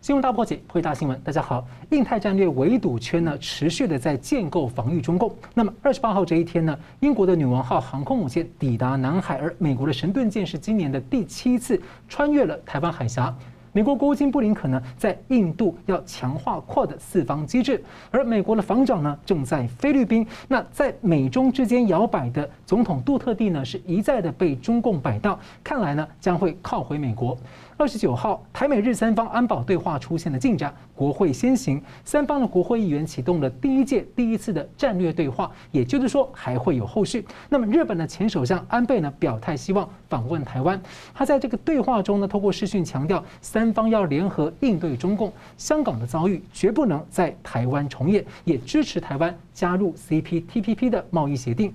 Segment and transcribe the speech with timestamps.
[0.00, 1.20] 新闻大破解，回答新闻。
[1.24, 5.34] 大家好，印太战略围堵圈呢，持续的在建构防御中共。
[5.54, 13.34] 那么二十八号这一天呢，英国的女王号航空母舰抵达南海，而美国的神盾舰是今年的第七次穿越了台湾海峡。
[13.72, 20.26] 美国国务卿布林肯呢，在印度要强化扩的四方机制，而美国的防长呢，正在菲律宾。
[20.46, 27.36] 那在美中之间摇摆的总统杜特地呢，是一再的被中共摆到，看来呢，将会靠回美国。
[27.78, 37.24] 二十九号，台美日三方安保对话出现了进展，国会先行，三方的国会议员启动了第一届第一次的战略对话，也就是说还会有后续。
[37.48, 40.82] 那么日本的前首相安倍呢，表态希望访问台湾，
[41.14, 51.72] 他在这个对话中呢，透过视讯强调三方要联合应对中共，香港的遭遇绝不能在台湾重演，也支持台湾加入 CPTPP 的贸易协定。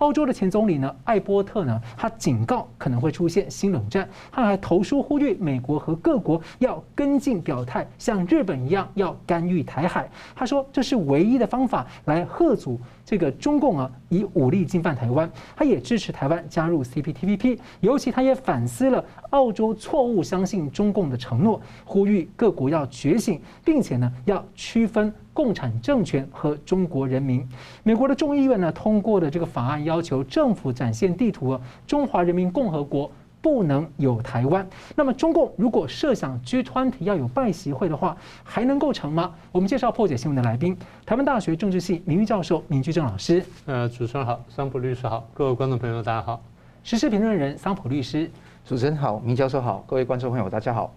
[0.00, 10.10] 澳洲的前总理呢，艾波特呢，他警告可能会出现新冷战，他还投书呼吁美国和各国要跟进表态，像日本一样要干预台海。
[10.34, 15.30] 他说这是唯一的方法来吓阻这个中共啊，以武力进犯台湾。
[15.54, 25.12] 他也支持台湾加入 CPTPP，尤其他也反思了澳洲错误相信中共的承诺，呼吁各国要觉醒，并且呢要区分。
[25.32, 27.46] 共产政权和中国人民，
[27.82, 34.68] 美国的众议院呢通过的这个法案要求政府展现地图，中华人民共和国不能有台湾。
[34.96, 39.32] 那么中共如果设想 G20 要有拜习会的话，还能构成吗？
[39.50, 43.42] 我们介绍破解新闻的来宾，台湾大学政治系名誉教授明居正老师。
[43.66, 46.42] 呃，主持人好，桑普律师好，各位观众朋友大家好。
[46.82, 48.30] 时事评论人桑普律师，
[48.64, 50.92] 主持人好，明教授好，各位观众朋友大家好。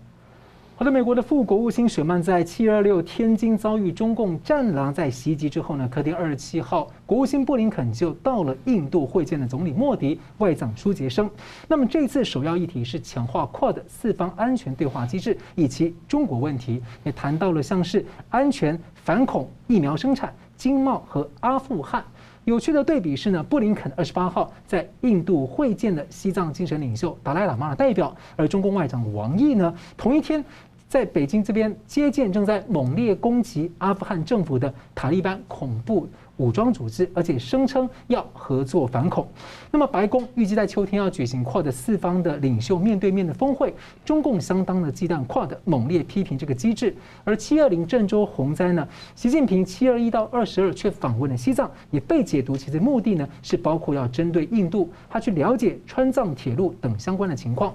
[0.75, 11.29] 好的，美国的副国务卿雪曼在七二六天津遭遇中共战狼在袭击之后呢，隔天二十七号，国务卿布林肯就到了印度会见了总理莫迪，外长苏杰生。
[11.67, 22.03] 那么这次首要议题是强化 QUAD 四方安全对话机制，以及中国问题，也谈到了像是安全、反恐、疫苗生产、经贸和阿富汗。
[22.45, 30.43] 有趣的对比是呢，布林肯二十八号在印度会见了西藏精神领袖达赖喇嘛的代表，而中共外长王毅呢，同一天
[30.89, 36.07] 在北京这边接见正在猛烈攻击阿富汗政府的塔利班恐怖
[36.37, 39.27] 武装组织，而且声称要合作反恐。
[39.71, 43.73] 那么，白宫预计在秋天要举行 QUAD 四方的领袖面对面的峰会，
[44.03, 46.95] 中共相当的忌惮 QUAD，猛烈批评这个机制。
[47.23, 57.73] 而七二零郑州洪灾呢，习近平七二一到二十二却访问了西藏，也被解读其实目的呢是包括要针对印度，他去了解川藏铁路等相关的情况。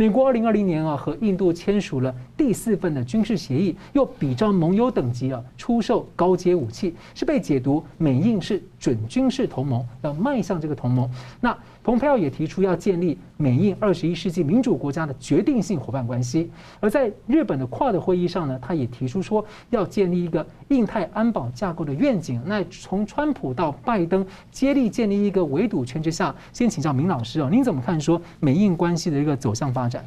[0.00, 11.10] 美国二零二零年啊和印度签署了第四份的军事协议，又比照盟友等级啊出售高阶武器，是被解读美印是准军事同盟，要迈向这个同盟。
[11.40, 16.50] 那蓬佩奥也提出要建立美印二十一世纪民主国家的决定性伙伴关系。
[16.80, 22.42] 而在日本的跨的会议上呢，他也提出说要建立一个印太安保架构的愿景。
[22.44, 30.04] 那从川普到拜登接力建立一个围堵圈之下，先请教明老师哦，您怎么看说美印关系的一个走向发展？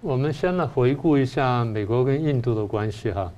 [0.00, 3.30] 我们先来回顾一下美国跟印度的关系哈。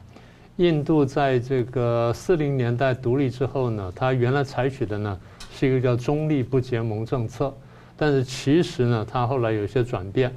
[0.56, 5.18] 印度在这个四零年代独立之后呢，它原来采取的呢
[5.60, 7.54] 是一个叫中立不结盟政策，
[7.94, 10.34] 但是其实呢，它后来有些转变。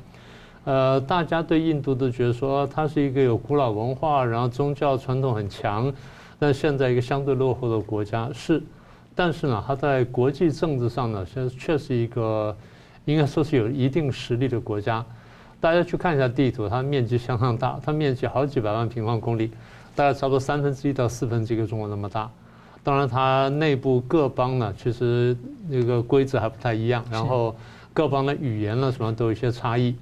[0.65, 5.89] 呃，大家对印度都觉得说它是一个有古老文化，然后宗教传统很强，
[6.37, 8.61] 但现在一个相对落后的国家是，
[9.15, 12.53] 但是呢，它在国际政治上呢，现在确实一个
[13.05, 15.05] 应该说是有一定实力的国家。
[15.61, 19.51] 大家去看一下地图，它面积相当大，它面积好几百万平方公里。
[19.95, 22.29] 大概差不多三分之一到四分之一个中国那么大，
[22.83, 25.35] 当然它内部各邦呢，其实
[25.69, 27.55] 那个规则还不太一样，然后
[27.93, 29.95] 各邦的语言呢什么都有一些差异，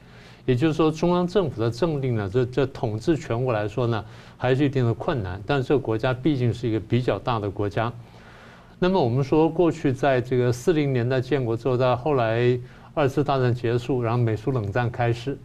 [0.47, 4.03] 也就是说中央政府的政令呢，这这统治全国来说呢，
[4.36, 5.40] 还是一定的困难。
[5.46, 7.94] 但是这个国家毕竟是一个比较大的国家。
[8.80, 12.59] 那么我们说过去在这个四零年代建国之后，到后来
[12.96, 15.38] 二次大战结束，然后美苏冷战开始。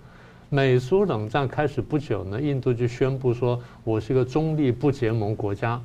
[0.49, 5.79] 美苏冷战开始不久呢，印度就宣布说：“我是一个中立不结盟国家。”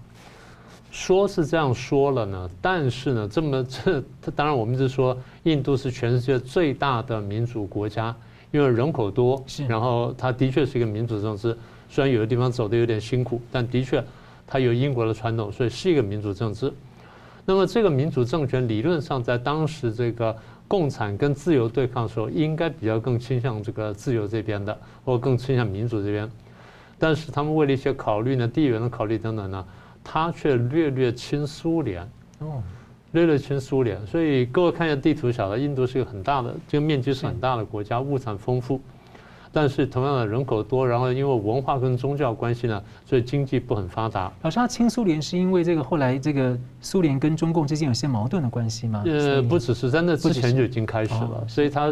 [0.91, 4.03] 说是这样说了呢，但是呢，这么这，
[4.35, 8.15] 当然我们是说，印度是全世界最大的民主国家，
[8.51, 11.57] 因为人口多，然后它的确是一个民主政治。
[11.89, 14.03] 虽然有的地方走的有点辛苦，但的确
[14.45, 16.71] 它有英国的传统，所以是一个民主政治。
[17.45, 20.35] 那么这个民主政权理论上在当时这个。
[20.67, 26.31] 共产跟自由对抗的时候，应该比较更倾向这个自由这边的，或更倾向民主这边。
[26.97, 29.65] 但是他们为了一些考虑呢，地缘的考虑等等呢，
[30.03, 32.01] 他却略略亲苏联。
[32.39, 32.61] 哦，
[33.11, 34.05] 略略亲苏联。
[34.07, 38.81] 所以各位看一下地图，晓得印度是一个很大的，这个面积是很大的国家，物产丰富。
[39.53, 44.31] 但是同样的人口多，然后因为文化跟宗教关系呢，所以经济不很发达。
[44.43, 49.03] 老师，他亲苏联是因为这个后来这个苏联跟中共之间有些矛盾的关系吗？
[49.05, 51.91] 呃，不只是在那之前就已经开始了，所以他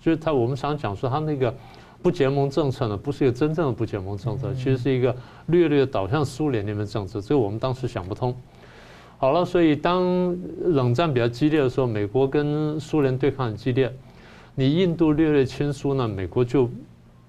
[0.00, 1.54] 就是他我们常讲说他那个
[2.02, 5.14] 不结盟政策呢，不是一个真正的不结盟政策，其实是一个
[5.46, 8.34] 略略导向苏联那边政策，所以我们当时想不通。
[9.18, 13.92] 好了，所以当冷战比较激烈的时候，美国跟苏联对抗很激烈，
[14.54, 16.70] 你印度略略亲苏呢，美国就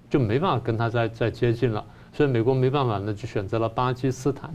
[0.07, 1.83] 就没办法跟他再再接近了，
[2.13, 4.53] 所以美国没办法呢，就选择了巴基斯坦。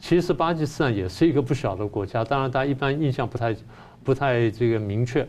[0.00, 3.54] 其实巴基斯坦也是一个不小的国家，当然大家一般印象不太
[4.02, 5.26] 不太这个明确。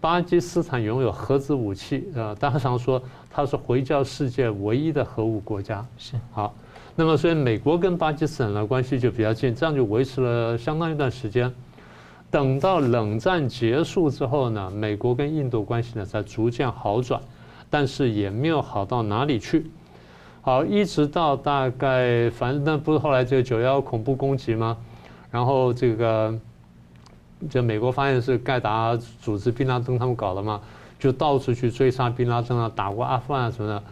[0.00, 5.84] 巴基斯坦拥有核子武器，呃，大家常说它是回教世界唯一的核武国家。
[5.96, 6.54] 是好。
[6.94, 11.52] 那么，所以美国跟巴基斯坦的关系就比较近，这样就维持了相当一段时间。
[12.30, 17.20] 等到冷战结束之后呢，美国跟印度关系呢才逐渐好转，
[17.68, 19.70] 但是也没有好到哪里去。
[20.40, 24.76] 好，一直到大概反正那不是后来这个九幺恐怖攻击吗？
[25.30, 26.34] 然后这个
[27.50, 30.60] 就美国发现是盖达组织宾拉登他们搞的嘛，
[30.98, 33.82] 就到处去追杀宾拉登啊，打过阿富汗啊什么的。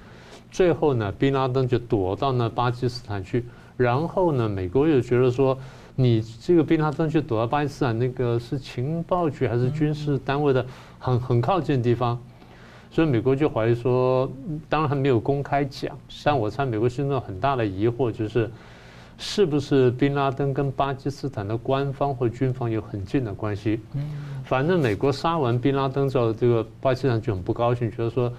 [0.51, 3.45] 最后呢，宾拉登就躲到那巴基斯坦去，
[3.77, 5.59] 然后呢，美国又觉得说，
[5.97, 10.65] 你这个宾拉登去躲到巴基斯坦，那个是情报局还是军事单位的
[10.99, 12.17] 很很靠近的地方，
[12.91, 14.31] 所以美国就怀疑说，
[14.69, 18.49] 当然还没有公开讲，但我猜美国心中很大的疑惑就是，
[19.19, 23.81] 是不是宾拉登跟巴基斯坦的官方或军方有很近的关系？
[24.45, 28.33] 反正美国杀完宾拉登之后，这个巴基斯坦就很不高兴，觉得说。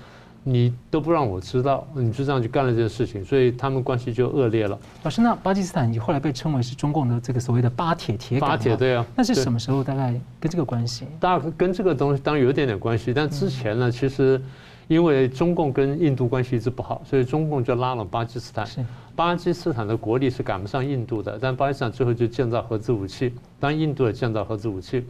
[0.48, 4.78] 你都不让我知道，你就这样去干了这件事情，所以他们关系就恶劣了。
[5.02, 8.52] 老师，那巴基斯坦你后来被称为是中共的这个所谓的巴铁铁杆。
[8.52, 9.84] 巴铁对啊，那是什么时候？
[9.84, 11.08] 大概跟这个关系？
[11.20, 14.40] 大概跟这个东西当然有一点点关系，但之前呢，其实
[14.88, 18.64] 因为中共跟印度关系一直不好，所以中共就拉拢巴基斯坦。
[18.68, 25.06] 是巴基斯坦的国力是赶不上印度的，但巴基斯坦最后就建造核子武器，当印度也建造核子武器。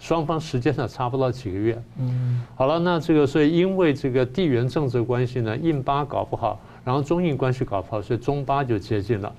[0.00, 1.80] 双方时间上差不到几个月。
[1.98, 9.32] 嗯，好了，那这个所以因为这个地缘政治关系呢，印巴搞不好，然后中印关系搞不好，所以中巴就接近了。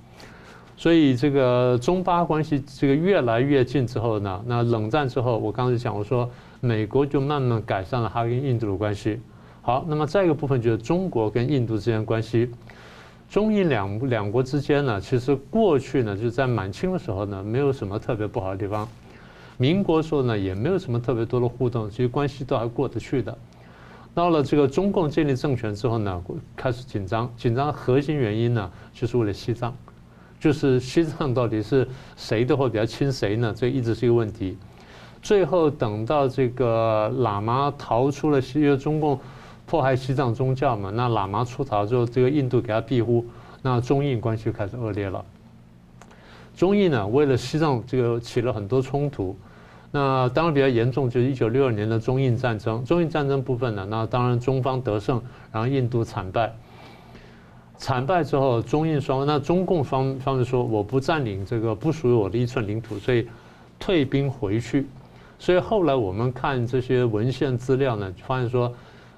[0.78, 6.28] 所以这个中巴关系这个越来越近之后呢，那冷战之后，我刚才讲我说
[6.62, 9.20] 美国就慢慢改善了它跟印度的关系。
[9.62, 12.50] 好，那么再一个部分就是中国跟印度之间关系，
[13.36, 18.88] 中印两两国之间呢，其实过去呢就在满清的时候呢，没有什么特别不好的地方。
[19.58, 23.38] 民国时候呢，也没有什么特别多的互动，其实关系都还过得去的。
[24.14, 26.24] 到了这个中共建立政权之后呢，
[26.56, 29.76] 开始紧张，紧张的核心原因呢，就是为了西藏，
[30.40, 31.86] 就是西藏到底是
[32.16, 33.54] 谁的话比较亲谁呢？
[33.54, 34.58] 这一直是一个问题。
[35.22, 39.20] 最后等到这个喇嘛逃出了西，因为中共
[39.66, 43.26] 迫害西藏宗教嘛，那喇嘛出逃之后，这个印度给他庇护，
[43.62, 45.24] 那中印关系就开始恶劣了。
[46.56, 49.36] 中印呢，为了西藏这个起了很多冲突，
[49.92, 52.86] 那当然比较严重，就是一九六二年的中印战争。
[52.86, 55.22] 中印战争部分呢，那当然中方得胜，
[55.52, 56.54] 然后印度惨败。
[57.78, 63.28] 惨败之后，中印双方，那中共方方面说我不占领这个不属于我的一寸领土，所以
[63.78, 64.88] 退兵回去。
[65.38, 68.74] 所以后来我们看这些文献资料呢，发现说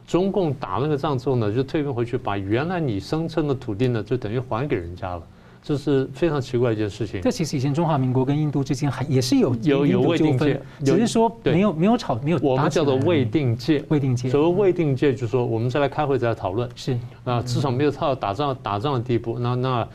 [0.08, 5.22] 中共打那个仗之后呢，就退兵回去，把原来你声称的土地呢，就等于还给人家了。
[5.62, 7.20] 这是非常奇怪一件事情。
[7.22, 12.40] 这其实以前中华民国跟印度之间还也是有有有未定界，只是说没有没有吵没有。
[12.42, 13.84] 我们叫做未定界。
[13.90, 14.30] 未定界。
[14.30, 16.70] 所谓未定界，就是说我们再来开会再来讨论。
[16.74, 19.38] 是啊，至少没有到打仗打仗的地步。
[19.40, 19.88] 那那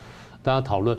[0.43, 0.95] 大家讨论。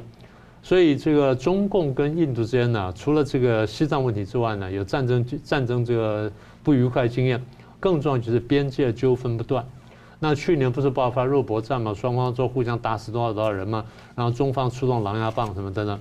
[0.61, 6.33] 所以这个中共跟印度之间呢，除了这个西藏问题之外呢，有战争战争这个
[6.64, 7.40] 不愉快经验，
[7.85, 9.62] 更重要就是边界纠纷不断。
[10.19, 11.93] 那去年不是爆发肉搏战嘛？
[11.93, 13.85] 双方都互相打死多少多少人嘛？
[14.14, 16.00] 然后中方出动狼牙棒什么等等，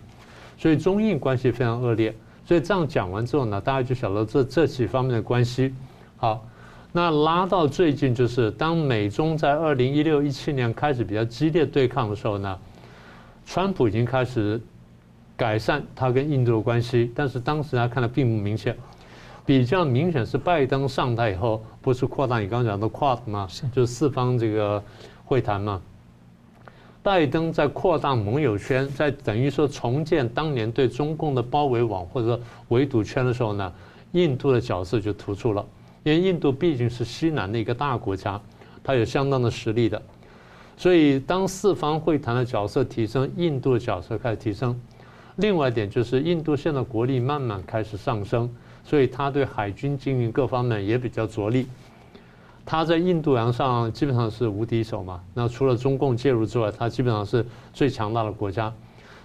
[0.57, 2.15] 所以中印关系非常恶劣。
[2.45, 5.75] 所以这样讲完之后呢，大家就晓得这这几方面的关系。
[6.15, 6.47] 好，
[6.93, 12.57] 那拉到最近就是当美中在二零一六一七年开始比较激烈对抗的时候呢，
[13.45, 14.61] 川普已经开始
[15.35, 18.73] 改善他跟印度的关系，但是当时他看的并不明显。
[19.45, 23.47] 比较明显是拜登上台以后，不是扩大你刚刚讲的 QUAD 吗？
[23.73, 24.81] 就是四方这个
[25.25, 25.81] 会谈嘛。
[27.01, 33.73] 拜登在扩大盟友圈，在等于说重建当年对中共的包围网或者围堵圈的时候呢，
[34.13, 35.65] 印度的角色就突出了。
[36.03, 38.39] 因为印度毕竟是西南的一个大国家，
[38.81, 40.01] 它有相当的实力的。
[40.77, 44.79] 所以当四方会谈的角色提升，印度的角色开始提升。
[45.35, 48.49] 另外一点就是印度现在国力慢慢开始上升。
[48.83, 51.67] 所以他对海军经营各方面也比较着力。
[52.65, 55.21] 他在印度洋上基本上是无敌手嘛。
[55.33, 58.71] 那除了中共介入之外，他基本上是最强大的国家，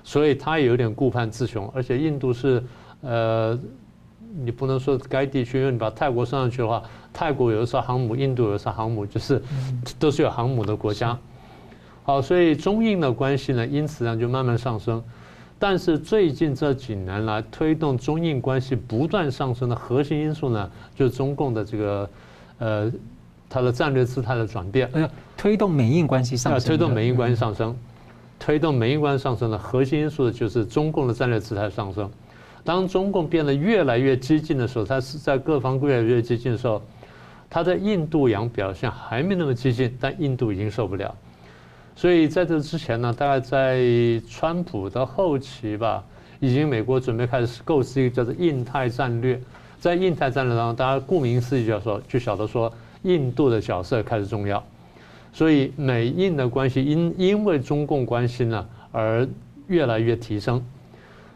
[0.02, 1.70] 所以他也有点顾盼自雄。
[1.72, 2.60] 而且印度是，
[3.00, 3.56] 呃，
[4.40, 9.40] 你不能说该地区，因为你把泰国算上去的话，泰国有一艘航母，印度有一艘航母，就是
[10.00, 11.16] 都是有航母的国家。
[12.02, 15.00] 好，所以中印的关系呢，因此呢就慢慢上升。
[15.58, 22.10] 但是最近这几年来，推动中印关系不断上升的核心因素呢，就是中共的这个，
[22.58, 22.92] 呃，
[23.50, 24.88] 它的战略姿态的转变。
[24.92, 26.68] 呃，推动美印关系上升。
[26.68, 27.76] 推动美印关系上升，
[28.38, 32.08] 推动美印关系上升的核心因素就是中共的战略姿态上升。
[32.62, 36.80] 当中共变得越来越激进的时候，它是在各方越来越激进的时候，
[37.50, 41.12] 它在印度洋表现还没那么激进，但印度已经受不了。
[41.98, 43.82] 所以在这之前呢，大概在
[44.30, 46.04] 川普的后期吧，
[46.38, 49.40] 已经美国准备开始构思一个叫做印太战略。
[49.80, 54.62] 在印太战略当中，大家顾名思义就要说，就晓得说印度的角色开始重要。
[55.32, 59.26] 所以美印的关系因因为中共关系呢而
[59.66, 60.64] 越来越提升。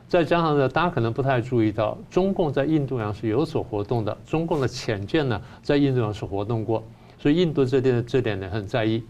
[0.08, 6.84] 再加上呢，大家可能不太注意到，中共在印度洋是有所活动的，中共的潜舰呢在印度洋是活动过，
[7.18, 9.02] 所以印度这点这点呢很在意。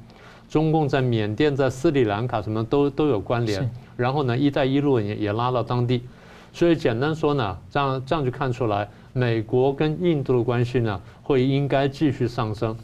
[0.53, 6.03] 中共在缅甸、在斯里兰卡什么都都有关联，然后呢，一带一路也也拉到当地，
[6.53, 12.77] 所以简单说呢，这样这样就看出来，美国跟印度的关系呢会应该继续上升，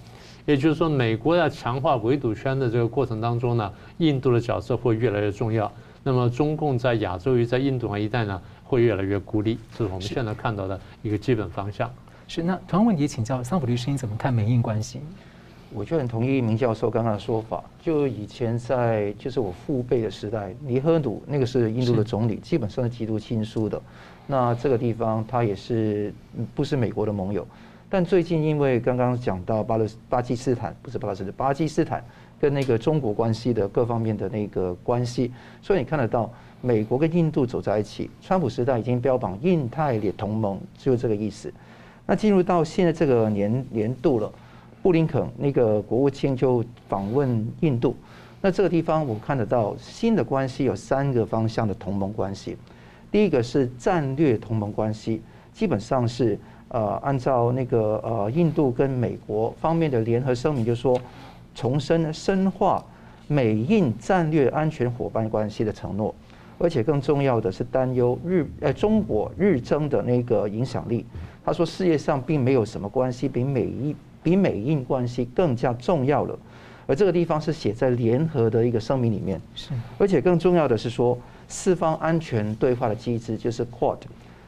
[0.46, 5.70] 也就是说，美国要强化围堵圈的这个过程当中呢，印度的角色会越来越重要。
[6.02, 11.90] 那么中共在亚洲与在印度洋一带呢会越来越孤立，这是我们现在看到的一个基本方向。
[12.28, 15.00] 是，那同样问题请教桑普律师，你怎么看美印关系？
[15.72, 17.62] 我就很同意明教授刚刚的说法。
[17.82, 23.80] 就以前在就是我父辈的时代，尼赫鲁那个是印度的总理，基本上是极度亲疏的。
[24.26, 26.12] 那这个地方他也是
[26.54, 27.46] 不是美国的盟友。
[27.90, 32.04] 但最近因为刚刚讲到巴勒巴基斯坦不是巴勒斯坦，巴基斯坦
[32.40, 35.32] 跟那个中国关系的各方面的那个关系，
[35.62, 38.10] 所以你看得到美国跟印度走在一起。
[38.20, 41.52] 川普时代已经标榜印太联同盟，就这个意思。
[42.06, 44.30] 那进入到现在这个年年度了。
[44.82, 47.96] 布林肯那个国务卿就访问印度，
[48.40, 52.56] 那这个地方我看得到新的关系有三个方向的同盟关系。
[53.10, 55.20] 第一个是战略同盟关系，
[55.52, 61.00] 基本上是呃按照那个呃印度跟美国方面的联合声明，就是说
[61.54, 62.84] 重申深化
[63.26, 66.14] 美印战略安全伙伴关系的承诺，
[66.58, 71.04] 而且更重要的是担忧日呃中国日增的那个影响力。
[71.44, 73.96] 他说世界上并没有什么关系比美印
[74.28, 76.38] 比美印关系更加重要了，
[76.86, 79.40] 而这个地方是写在联合的一个声明里面。
[79.54, 81.18] 是，而且更重要的是说，
[81.48, 83.96] 四方安全对话的机制就是 Quad，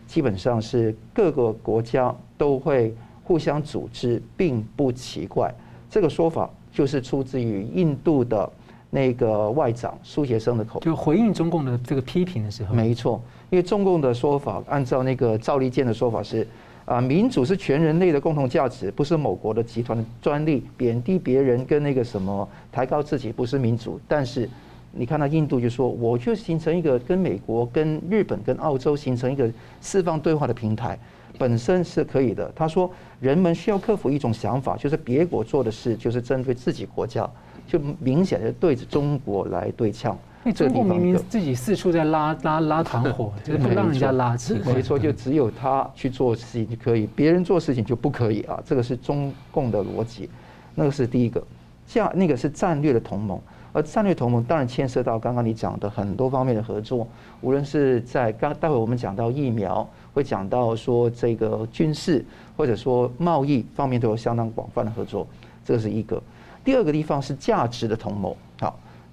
[0.06, 2.94] 基本上是各个国家都会
[3.24, 5.50] 互相组织，并不奇怪。
[5.88, 8.52] 这个说法就是出自于印度的
[8.90, 12.74] 那个外长苏杰生的口，就回应中共的这个批评的时候。
[12.74, 13.18] 没错，
[13.48, 16.46] 因为中共的说法，按照那个赵立坚的说法是。
[16.90, 20.64] 啊，民主是全人类的共同价值，不是某国的集团的专利。
[20.76, 24.00] 贬低别人跟那个什么抬高自己，不是民主。
[24.08, 24.50] 但是，
[24.90, 29.48] 你看到印度就说，我就形成一个跟美国、跟日本、跟澳洲形成一个
[29.80, 30.98] 四方对话的平台，
[31.38, 32.50] 本身是可以的。
[32.56, 37.24] 他说，人们需要克服一种想法，就是别国做的事就是针对自己国家，
[37.68, 40.18] 就明显的对着中国来对呛。
[40.42, 44.54] 那中共明明自己四处在拉拉拉团伙， 就是不让人家拉起。
[44.64, 48.58] 没错，就只有他去做事情就可以，别人做事情就不可以啊。
[48.64, 50.30] 这个是中共的逻辑，
[50.74, 51.42] 那个是第一个。
[51.86, 53.40] 价那个是战略的同盟，
[53.72, 57.04] 而战略同盟当然牵涉到刚刚你讲的很多方面的合作，
[57.40, 62.24] 无论是在刚待会我们讲到疫苗，会讲到说这个军事
[62.56, 65.26] 或者说贸易方面都有相当广泛的合作，
[65.64, 66.22] 这个是一个。
[66.62, 68.36] 第二个地方是价值的同盟，好。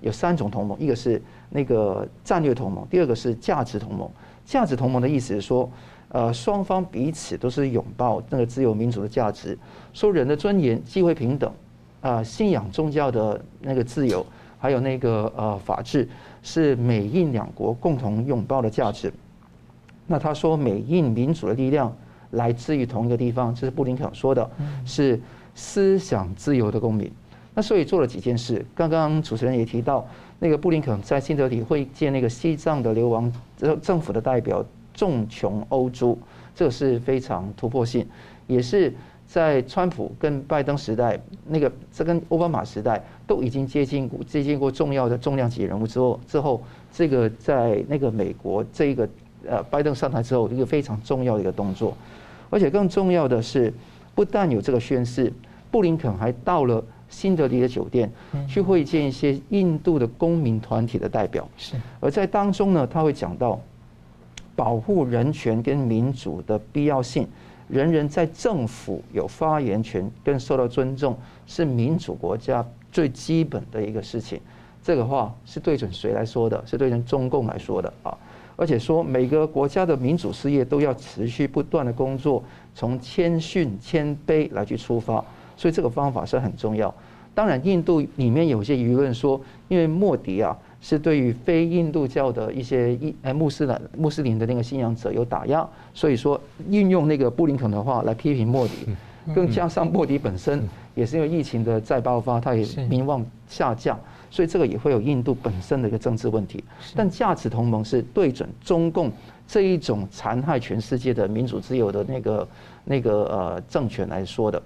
[0.02, 4.10] 有三种同盟，一个是那个战略同盟，第二个是价值同盟。
[4.46, 5.70] 价值同盟的意思是说，
[6.10, 9.58] 呃，双方彼此都是拥抱那个自由民主的价值，
[9.94, 11.52] 说人的尊严、机会平等，
[12.00, 14.26] 啊，信仰宗教的那个自由，
[14.58, 16.08] 还有那个呃法治，
[16.42, 19.12] 是美印两国共同拥抱的价值。
[20.06, 21.94] 那他说，美印民主的力量
[22.32, 24.50] 来自于同一个地方，这是布林肯说的，
[24.86, 25.20] 是
[25.56, 27.12] 思想自由的公民。
[27.58, 36.16] 那所以做了几件事，刚刚主持人也提到，那个布林肯在新德里会见那个西藏的流亡政政府的代表重穷欧珠，
[36.54, 38.06] 这个是非常突破性，
[38.46, 38.94] 也是
[39.26, 46.62] 在川普跟拜登时代，那个这跟奥巴马时代都已经接近接近过重要的重量级人物之后，之后
[46.94, 49.10] 这个在那个美国这个
[49.48, 51.98] 呃拜登上台之后一个非常重要的一个动作，
[52.52, 53.74] 而且更重要的是，
[54.14, 55.34] 不但有这个宣誓。
[55.70, 58.12] 布林肯还到了新德里的酒店
[58.48, 61.48] 去会见一些印度的公民团体的代表。
[61.58, 63.60] 是，而在当中呢，他会讲到
[64.56, 67.28] 保护人权跟民主的必要性，
[67.68, 74.40] 人人在政府有发言权跟受到尊重，是民主国家最基本的一个事情。
[74.84, 76.64] 这个话是对准谁来说的？
[76.66, 78.18] 是对准中共来说的啊！
[78.56, 82.42] 而且说每个国家的民主事业都要持续不断的工作，
[82.74, 85.24] 从谦逊谦卑来去出发，
[85.58, 86.94] 所以这个方法是很重要。
[87.36, 98.74] 当然，印度里面有些舆论说，因为莫迪啊是对于非印度教的一些伊哎穆斯林穆斯林的那个信仰者有打压，所以说运用那个布林肯的话来批评莫迪，
[99.36, 100.64] 更加上莫迪本身
[100.96, 104.00] 也是因为疫情的再爆发，他也名望下降。
[104.30, 106.64] 所以这个也会有印度本身的一个政治问题，
[106.96, 109.12] 但价值同盟是对准中共
[109.48, 112.48] 这一种残害全世界的民主自由的那个
[112.84, 114.62] 那个呃政权来说的。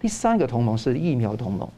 [0.00, 1.68] 第三个同盟是疫苗同盟，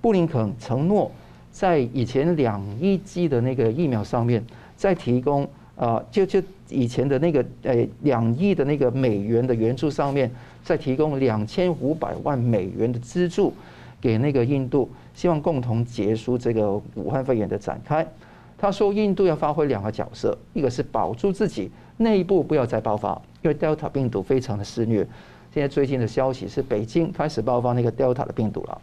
[0.00, 1.10] 布林肯承诺
[1.50, 4.44] 在以前两亿剂的那个疫苗上面
[4.76, 10.30] 再提供啊，就就以前的那个呃两亿的那个美元的援助上面
[10.62, 13.52] 再提供两千五百万美元的资助
[14.00, 14.88] 给那个印度。
[15.14, 18.06] 希望共同结束这个武汉肺炎的展开。
[18.56, 25.04] 他说，印度要发挥两个角色，一个是保住自己内部不要再爆发，因为 Delta 病毒非常的肆虐。
[25.58, 28.80] 现在最近的消息是，北京开始爆发那个 Delta 的病毒了。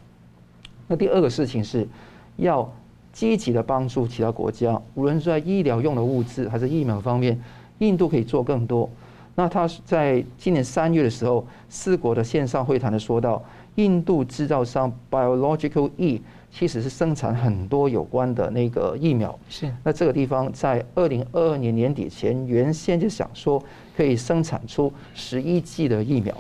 [0.90, 1.88] 那第二个事情是
[2.36, 2.70] 要
[3.14, 7.42] 积极的帮助其他国家，无论是在医疗用的物资还是疫苗方面，
[7.78, 8.90] 印度可以做更多。
[9.36, 13.42] 那他在今年三月的时候，四国的线上会谈的说到。
[13.76, 19.38] 印度制造商 Biological E 其实是生产很多有关的那个疫苗。
[19.50, 19.70] 是。
[19.84, 23.62] 那这个地方在二零二二年年底前，原先就想说
[23.98, 26.34] 可以生产出十一剂的疫苗，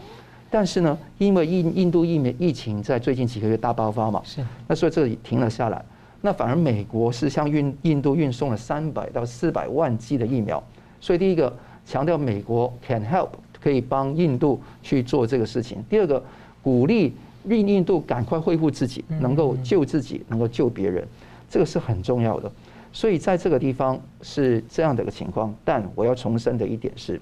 [0.55, 4.41] 但是呢，因为印印度疫苗疫情在最近几个月大爆发嘛，是。
[4.69, 5.83] 那所以这里停了下来。
[6.21, 10.63] 那反而美国是向运印度运送了三百到四百万剂的疫苗。
[11.01, 11.53] 所以第一个
[11.85, 15.83] 强调美国 can help 可以帮印度去做这个事情。
[15.89, 16.24] 第二个
[16.63, 17.13] 鼓励。
[17.48, 21.07] 令印度赶快恢复自己，能够救自己，能够救别人，
[21.48, 22.51] 这个是很重要的。
[22.91, 25.53] 所以在这个地方是这样的一个情况。
[25.63, 27.22] 但我要重申的一点是，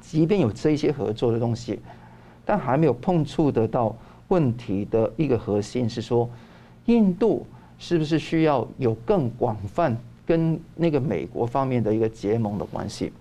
[0.00, 1.78] 即便有这些合作的东西，
[2.48, 3.94] 但还没有碰触得到
[4.28, 6.26] 问题的一个核心是说，
[6.86, 7.44] 印度
[7.78, 13.12] 是不是需要有更广泛跟那个美国方面的一个结盟的关系？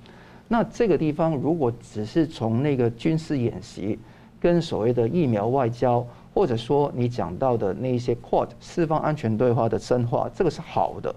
[0.47, 3.99] 那这个地方如果只是从那个军事演习，
[4.39, 11.13] 跟所谓的疫苗外交，或者说你讲到的那一些 Quad 四方安全对话的深化，这个是好的，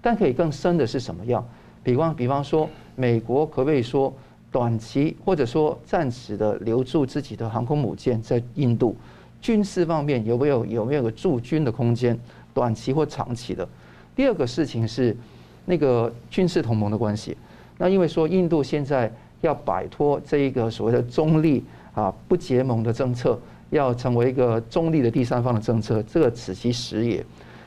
[0.00, 1.44] 但可以更深的是什么样？
[1.82, 4.14] 比方，比方说，美国可不可以说
[4.50, 8.96] 短期或者说暂时的留住自己的航空母舰在印度？
[9.40, 12.18] 军事方面有没有有没有个驻军的空间？
[12.52, 13.68] 短期或长期的？
[14.16, 15.16] 第二个事情是
[15.64, 17.36] 那个军事同盟的关系。
[17.76, 21.64] 那因为说印度现在要摆脱这一个所谓的中立。
[21.94, 23.36] 啊，不结盟的政策
[23.70, 27.24] 要成为一个中立的第三方的政策，这个此其时也。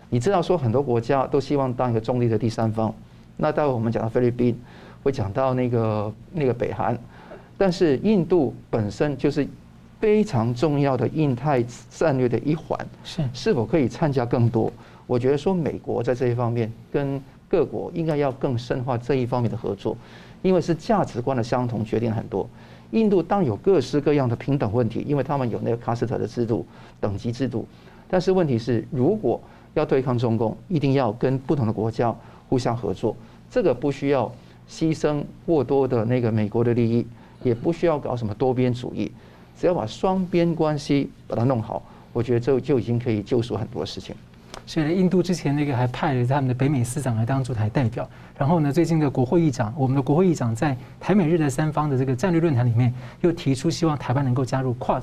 [0.10, 2.94] 你知道说很多国家都希望当一个中立的第三方，
[3.36, 4.58] 那待会我们讲到菲律宾，
[5.04, 6.98] 会讲到那个那个北韩，
[7.58, 9.48] 但是印度本身就是
[10.00, 14.72] 非常重要的印太战略的一环，是是否可以参加更多？
[15.08, 19.98] 我觉得说美国在这一方面跟各国应该要更深化这一方面的合作，
[20.42, 22.48] 因为是价值观的相同决定很多。
[22.92, 26.66] 印度当有各式各样的平等问题，因为他们有那个卡斯特的制度、
[27.00, 27.66] 等级制度。
[28.10, 29.40] 但是问题是，如果
[29.74, 32.14] 要对抗中共，一定要跟不同的国家
[32.50, 33.16] 互相合作。
[33.50, 34.30] 这个不需要
[34.70, 37.06] 牺牲过多的那个美国的利益，
[37.44, 39.12] 也不需要搞什么多边主义，
[39.60, 44.16] 只要把双边关系把它弄好，我觉得这就已经可以救赎很多事情。
[44.66, 48.08] 所以，印度之前那个还派了他们的北美司长来当驻台代表。
[48.38, 55.02] 然后呢，最近的国会议长，我们的国会议长在台美日的三方的这个战略论坛里面，又提出希望台湾能够加入 QUAD，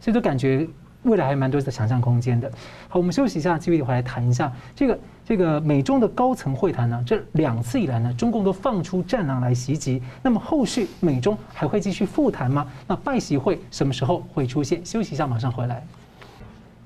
[0.00, 0.68] 所以都感觉
[1.04, 2.50] 未来还蛮多的想象空间的。
[2.88, 7.04] 好，我们休息一下，继续回来谈一下这个这个美中的高层会谈呢。
[7.06, 10.00] 这两次以来呢，中共都放出战狼来袭击。
[10.22, 12.66] 那么后续美中还会继续复谈吗？
[12.86, 14.82] 那拜习会什么时候会出现？
[14.86, 15.86] 休息一下，马上回来。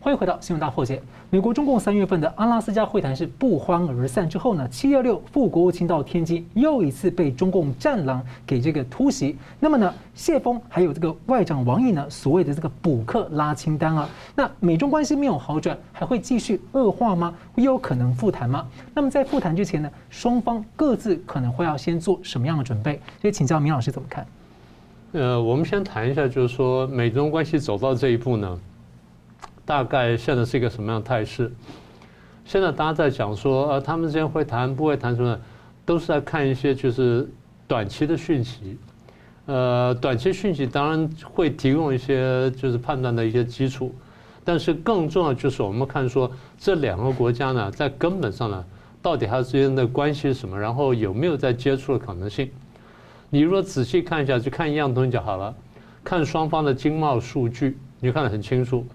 [0.03, 1.01] 欢迎回到新闻大破解。
[1.31, 9.37] 美国中共三月份的阿拉斯加会谈是不欢而散之后呢，七二六副国务卿到天津，又一次被中共战狼给这个突袭。
[9.61, 17.33] 那么呢，谢峰还有这个外长王毅呢，所谓的这个补课拉清单啊，那美中关系没有好转，还会继续恶化吗？
[17.55, 18.67] 会有可能复谈吗？
[18.93, 23.01] 那么在复谈之前呢，双方各自可能会要先做什么样的准备？
[23.21, 24.27] 所以请教明老师怎么看？
[25.13, 28.59] 呃，我们先谈一下，就是说美中关系走到这一步呢。
[29.65, 31.53] 大概现在是一个什么样的态势？
[32.45, 35.39] 现在大家在讲说，呃，他们之间会谈不会谈什么，
[35.85, 37.29] 都是在看一些就是
[37.69, 38.77] 短期的讯息。
[39.47, 43.95] 呃，短期讯息当然会提供一些就是判断的一些基础，
[44.45, 48.65] 但是更重要就是我们看说这两个国家呢，在根本上呢，
[49.01, 52.51] 到底它之间的关系是什么，然后有没有在接触的可能性？
[53.31, 55.55] 你如果仔细看一下，就看一样东西就好了，
[56.05, 58.87] 看双方的经贸数据，你就看得很清楚。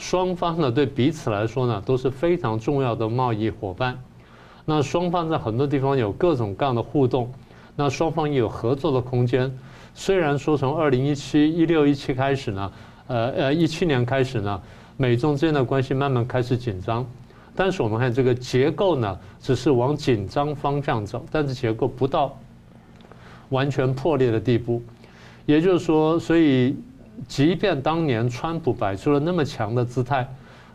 [0.00, 3.96] 双方呢，对彼此来说呢，都是非常重要的贸易伙伴。
[4.64, 7.30] 那双方在很多地方有各种各样的互动，
[7.76, 9.54] 那双方也有合作的空间。
[9.94, 12.72] 虽然说从二零一七、一六、一七开始呢，
[13.08, 14.58] 呃呃，一七年开始呢，
[14.96, 17.06] 美中之间的关系慢慢开始紧张，
[17.54, 22.34] 但是我们看这个结构呢，只是往紧张方向走，但是结构不到
[23.50, 24.82] 完全破裂的地步。
[25.44, 26.74] 也就是说，所以。
[27.28, 30.26] 即便当年川普摆出了那么强的姿态，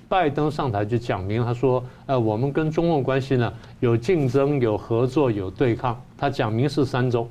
[0.07, 7.27] 拜登上台就讲明，他说：“呃，我们跟中共关系呢，有竞争、有合作、有对抗。”他讲明是三种。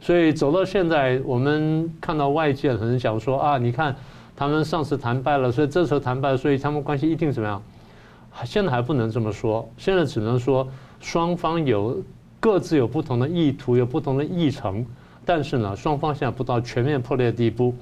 [0.00, 3.96] 所以走到现在，我们看到外界可能讲说：“啊，你看
[4.36, 7.60] 他们上次谈败了，所以这时候谈败，所以他们关系一定怎么样？”
[8.44, 10.68] 现在还不能这么说，现在只能说
[11.00, 12.02] 双方有
[12.40, 14.84] 各自有不同的意图，有不同的议程，
[15.24, 17.74] 但是呢，双方现在不到全面破裂的地步。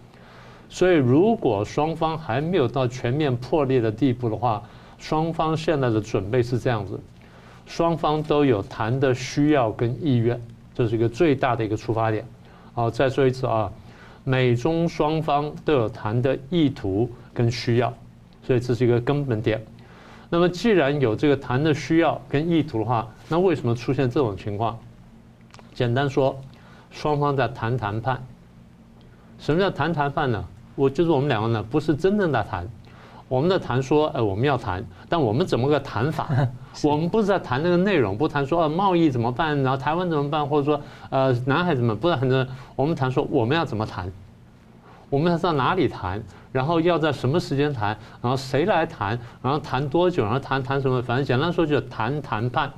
[0.75, 4.63] 所以，如果双方还没有到全面破裂的地步的话，
[4.97, 6.99] 双方现在的准备是这样子：
[7.67, 10.41] 双方都有谈的需要跟意愿，
[10.75, 12.25] 这是一个最大的一个出发点。
[12.73, 13.71] 好，再说一次啊，
[14.25, 17.93] 美中双方都有谈的意图跟需要，
[18.43, 19.63] 所以这是一个根本点。
[20.31, 24.79] 那么，既然有这个谈的需要跟意图的话，那为什么出现这种情况？
[25.75, 26.35] 简单说，
[26.91, 28.25] 双方在谈谈判。
[29.39, 30.43] 什么叫谈谈判呢？
[30.75, 32.67] 我就是我们两个呢，不是真正的谈，
[33.29, 36.29] 我们的谈说，呃，我们要谈，但我们怎么个谈法？
[36.83, 40.81] 我们不是在谈那个内容，不谈说呃贸易怎么办，然后台湾怎么办，或者说
[41.11, 44.11] 呃南海怎么，不是很多，我们谈说我们要怎么谈，
[45.11, 52.73] 我们要在哪里谈，然后要在什么时间谈，然后谁来谈，然后谈多久，然后谈谈什么，反正简单说就是谈谈判，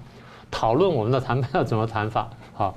[0.51, 2.29] 讨论我们的谈判要怎么谈法。
[2.53, 2.75] 好，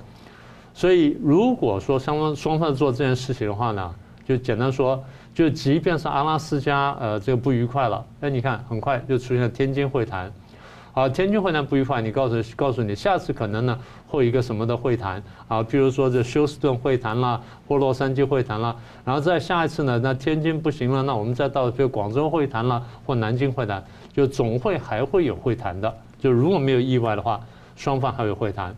[0.75, 3.93] 所以如果说双方双方做这件事情的话呢？
[4.27, 5.01] 就简单说，
[5.33, 10.29] 就即便是阿拉斯加呃这个不愉快了，哎，你看很快就出现了天津会谈，
[10.91, 15.23] 好，天津会谈不愉快，你告诉告诉你，下次可能呢会有一个什么的会谈。
[15.47, 27.39] 啊，比如说这休斯顿会谈啦，或洛杉矶会谈啦，然后再下一次呢，那天津不行了，那我们再到比如广州会谈啦，或南京会谈，就总会还会有会谈的，就如果没有意外的话，
[27.77, 28.75] 双方还有会谈。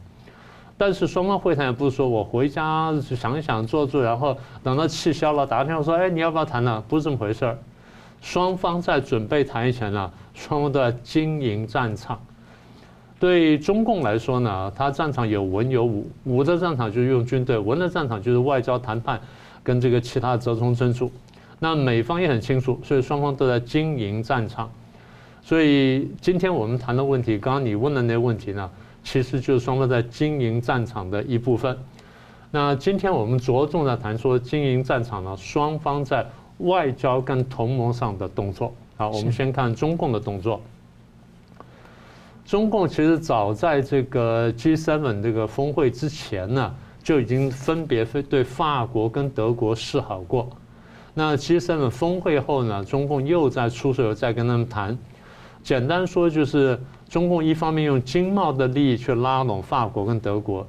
[0.80, 6.82] 但是双方会谈也不是说我回家想一想做做，然后等到气消了打个电话说，哎，你要不要谈呢？
[6.88, 7.58] 不是这么回事儿。
[8.22, 12.18] 双方在准备谈以前呢，双方都在经营战场。
[13.20, 19.20] 对中共来说呢，它战场有文有武，武的战场就是用军队，文的战场就是外交谈判
[19.62, 21.12] 跟这个其他折冲争处。
[21.60, 24.72] 那美方也很清楚，所以双方都在经营战场。
[25.42, 28.70] 所以今天我们谈的问题，刚刚你问的那问题呢？
[29.04, 31.78] 其实就是双方在经营战场的一部分。
[32.52, 36.26] 那今天我们着重在谈说经营战场呢，双方在
[36.60, 38.74] 外交跟同盟上的动作。
[38.98, 40.60] 好，我们先看中共的动作。
[42.46, 50.50] 中共其实早在这个 G7 这个峰会之前呢，就已经分别对法国跟德国示好过。
[51.14, 54.98] 那 G7 峰会后呢，中共又在出手，再跟他们谈。
[55.64, 56.80] 简单说就是。
[57.10, 60.66] 中共一方面用经贸的利益去拉拢法国跟德国，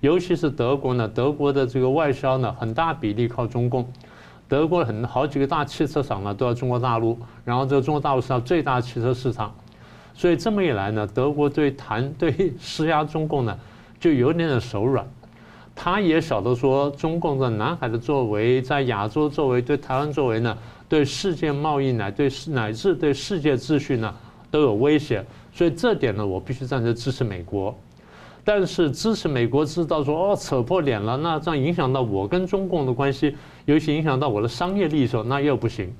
[0.00, 3.86] 尤其是德国呢，德国的这个外销呢，很大比例靠中共，
[4.48, 9.54] 德国很好几个大汽车厂呢都在中国大陆，然后这个中国大陆是它最大汽车市场，
[10.14, 13.54] 所以这么一来呢，德国对谈对施压中共呢
[14.00, 15.06] 就有点点手软，
[15.74, 20.56] 他也晓得说中共在南海的作为，在亚洲作为，对台湾作为呢，
[20.88, 24.14] 对世界贸易乃对乃至对世界秩序呢
[24.50, 25.22] 都有威胁。
[25.52, 27.74] 所以这点呢，我必须站在支持美国，
[28.42, 33.36] 但是支持美国知道说哦，扯破脸了，那这样影响到我跟中共的关系，
[33.66, 35.92] 尤其影响到我的商业利益时候，那又不行。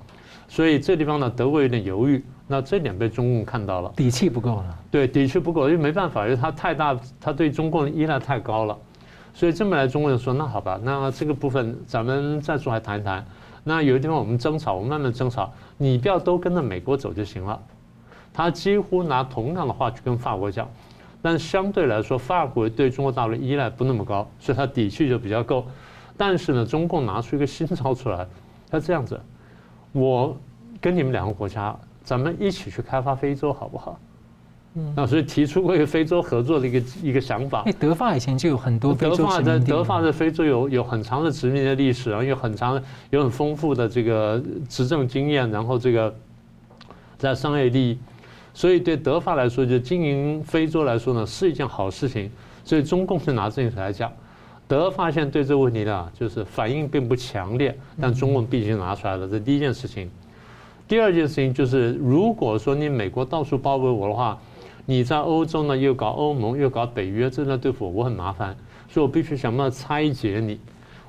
[0.49, 2.23] 所以这地方呢，德国有点犹豫。
[2.49, 4.79] 那这点被中共看到了，底气不够了。
[4.91, 8.77] 对，底气不够，因为没办法，因为他太大，他对中共的依赖太高了。
[9.33, 13.25] 所以这么来，中国人说那好吧，那这个部分咱们再出来谈一谈。
[13.65, 17.59] 那有的地方我们争吵，我们慢慢争吵，你不要都跟着美国走就行了。
[18.33, 20.68] 他几乎拿同样的话去跟法国讲，
[21.21, 25.66] 但相对来说，法国对中国大陆依赖不那么高，所以他底气就比较够。
[26.16, 28.27] 但是呢，中共拿出一个新招出来，
[28.71, 29.21] 他这样子，
[29.92, 30.37] 我
[30.81, 33.99] 跟你们两个国家咱们一起去开发非洲好不好？
[34.75, 37.62] 嗯，那所以提出过一个非洲合作的一个一个想法。
[37.66, 46.14] 哎，德法以前就有很多德法在德法在非洲有有很长的殖民的历史然后，有很长的有很丰富的这个执政经验，然后这个
[47.18, 47.99] 在商业利益，
[48.55, 52.31] 所以对德法来说，就经营非洲来说呢，是一件好事情。
[52.65, 54.12] 所以中共是拿这个来讲。
[54.69, 60.11] 德法现在对这个问题呢，就是反应并不强烈，但中共毕竟拿出来了，这第一件事情。
[60.87, 64.38] 第二件事情就是，如果说你美国到处包围我的话，
[64.87, 68.57] 你在欧洲呢又搞欧盟又搞北约，正在对付我，我很麻烦，
[68.88, 70.59] 所以我必须想办法拆解你，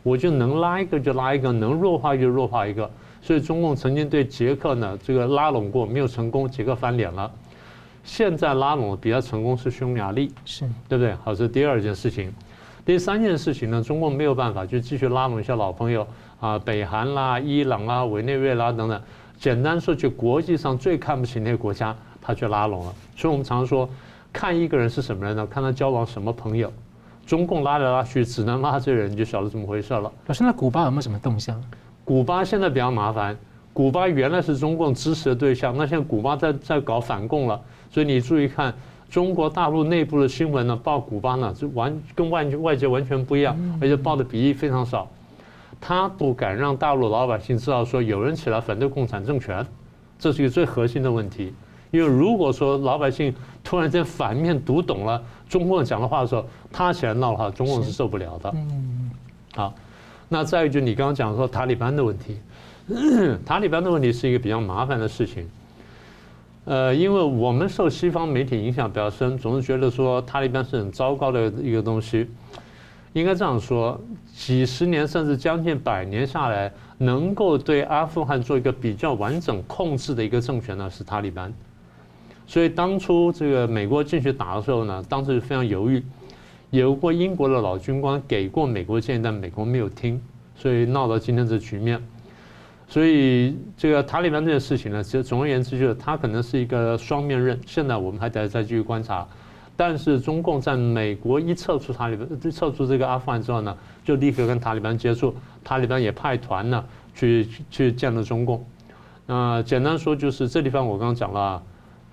[0.01, 2.89] 我就能拉一个就拉一个，能弱化就弱化一个。
[3.23, 7.31] 所以中共曾经对捷克呢这个拉拢过，没有成功，捷克翻脸了。
[8.03, 11.15] 现在拉拢比较成功是匈牙利，是对不对？
[11.23, 12.33] 好，这是第二件事情。
[12.85, 16.05] 第三件事情呢，中共没有办法，就继续拉拢一些老朋友
[16.41, 19.01] 啊，北韩啦、伊朗啦、委内瑞拉等等。
[19.39, 22.93] 简单说，就国际上最看不起那些国家，他去拉拢了。
[23.15, 23.89] 所以我们常说，
[24.33, 25.47] 看一个人是什么人呢？
[25.47, 26.69] 看他交往什么朋友。
[27.25, 30.11] 中共拉来拉去，只能拉这人，你就晓得怎么回事了。
[30.27, 31.63] 老师，那古巴有没有什么动向？
[32.05, 33.37] 古巴现在比较麻烦。
[33.73, 38.73] 古巴原来是中共支持的对象，那现在古巴在在搞反共了，所以你注意看。
[39.09, 45.07] 中国大陆内部的新闻呢，报古巴呢，就完跟外外界完全不一样，而且报的比例非常少。
[45.79, 49.63] 他不敢让大陆老百姓知道说有人起来反对共产政权，
[50.17, 51.53] 这是一个最核心的问题。
[51.91, 53.31] 因为如果说老百姓
[53.63, 58.51] 突然间反面读懂了中共讲的话的时候，他起来闹的话，中共是受不了的。
[58.55, 59.11] 嗯，
[59.53, 59.71] 好，
[60.33, 62.37] 那再一句，你刚刚讲说塔利班的问题，
[63.45, 65.47] 塔利班的问题是一个比较麻烦的事情。
[66.65, 72.27] 呃，因为我们受西方媒体影响比较深，总是觉得说塔利班是很糟糕的一个东西。
[73.13, 74.01] 应该这样说，
[74.35, 81.53] 几十年甚至将近百年下来，能够对阿富汗做一个比较完整控制的一个政权呢，是塔利班。
[82.47, 86.03] 所以当初这个美国进去打的时候呢，当时非常犹豫，
[86.79, 90.19] 有过英国的老军官给过美国建议，但美国没有听，
[90.55, 92.01] 所以闹到今天这局面。
[92.87, 97.59] 所以这个塔利班这件事情呢，其实总而言之就是它可能是一个双面刃。
[97.67, 99.23] 现在我们还得再继续观察。
[99.75, 106.83] 但是中共在美国一撤出塔利班，撤出这个阿富汗之后呢，就立刻跟塔利班接触，塔利班也派团呢
[107.13, 108.65] 去去见了中共。
[109.27, 111.61] 那简单说就是这地方我刚刚讲了，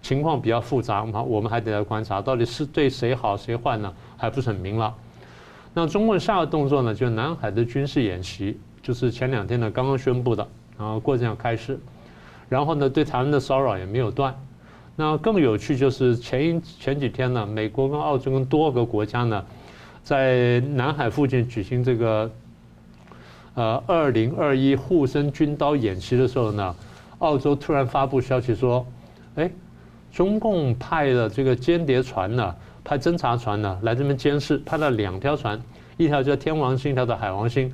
[0.03, 4.95] 情况比较复杂嘛，我们还得来观察，到底是对谁好谁坏呢，还不是很明朗。
[5.73, 10.47] 那中共下个动作呢，就是南海的军事演习，就是前两天呢刚刚宣布的。
[10.79, 11.79] 然后过程要开始，
[12.49, 14.35] 然后呢，对台湾的骚扰也没有断。
[14.97, 19.45] 那更有趣就是前一前几天呢，美国跟澳洲跟多个国家呢，
[20.03, 22.31] 在南海附近举行这个
[23.55, 26.75] 呃二零二一护身军刀演习的时候呢，
[27.19, 28.87] 澳洲突然发布消息说，
[29.35, 29.51] 哎，
[30.13, 35.61] 中共派了这个间谍船呢，派侦察船呢来这边监视，派了两条船，
[35.97, 37.73] 一条叫天王星，一条叫海王星。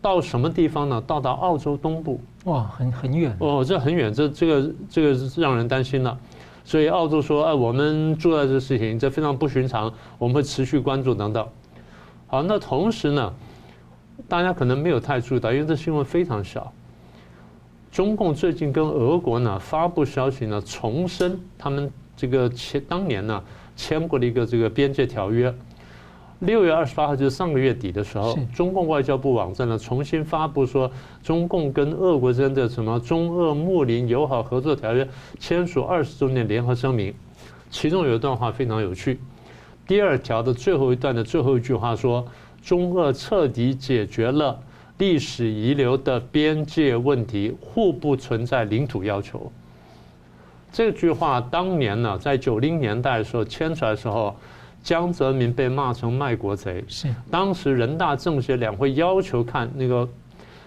[0.00, 1.02] 到什么地方呢？
[1.06, 6.16] 到达澳洲东部，哇，很很远哦，这很远，这这个这个是让人担心了。
[6.64, 11.44] 所以澳洲说，哎，我们做了这个事情，这非常不寻常，我们会持续关注等等。
[12.28, 13.34] 好，那同时呢，
[14.28, 16.72] 大家可能没有太注意到，因为这新闻非常小。
[17.90, 23.42] 中共最近跟俄国呢发布消息呢，重申他们这个签当年呢
[23.74, 25.52] 签过的一个这个边界条约。
[26.40, 30.88] 六月二十八号就是上个月底的时候，中共外交部网站呢重新发布说，
[31.20, 35.08] 中共跟俄国之间的什么中俄睦邻友好合作条约
[35.40, 37.12] 签署二十周年联合声明，
[37.70, 39.18] 其中有一段话非常有趣。
[39.84, 42.24] 第二条的最后一段的最后一句话说，
[42.62, 44.60] 中俄彻底解决了
[44.98, 49.50] 历史遗留的边界问题，互不存在领土要求。
[50.70, 54.36] 这句话当年呢，在九零年代的时候签出来的时候。
[54.80, 60.08] 江泽民被骂成卖国贼，是当时人大政协两会要求看那个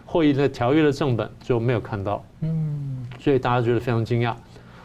[0.05, 4.35] 会议的条约的正本，就没有看到，嗯，所以大家觉得非常惊讶。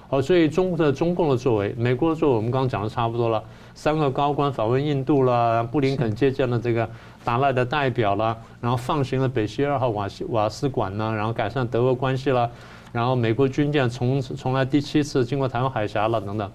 [0.09, 3.43] 好，所以中的中共的作为，美国的作为，我们刚刚讲的差不多了。
[3.75, 6.89] 三个高官访问印度了，布林肯接见了这个
[7.27, 12.49] 达赖的代表了，然后放行了北溪二号瓦西瓦斯管呢，然后改善德俄关系了，
[12.93, 16.49] 然后美国军舰从从来第七次经过台湾海峡了，等等。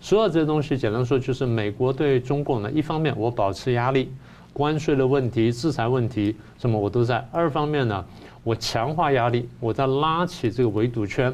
[0.00, 4.12] 所有这些东西，简单说就是美国对中共呢，一方面我保持压力，
[4.52, 8.04] 关税的问题、制裁问题，什么我都在；二方面呢，
[8.42, 11.32] 我强化压力，我在拉起这个围堵圈；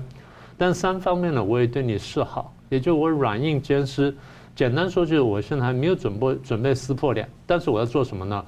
[0.59, 4.15] 但三方面呢，我也对你示好，也就我软硬兼施。
[4.55, 8.45] 简单说就是我现在还没有准备准备撕破脸，但是我要做什么呢？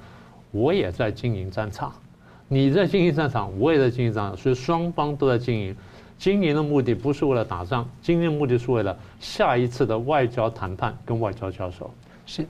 [0.51, 1.93] 我也在经营战场，
[2.47, 5.75] 你在经营战场，我也在经营战场，所以双方都在经营。
[6.17, 11.89] 经营的目的不是为了打仗，经营的目的是为了下一次的外交谈判跟外交交手。
[12.25, 12.45] 是。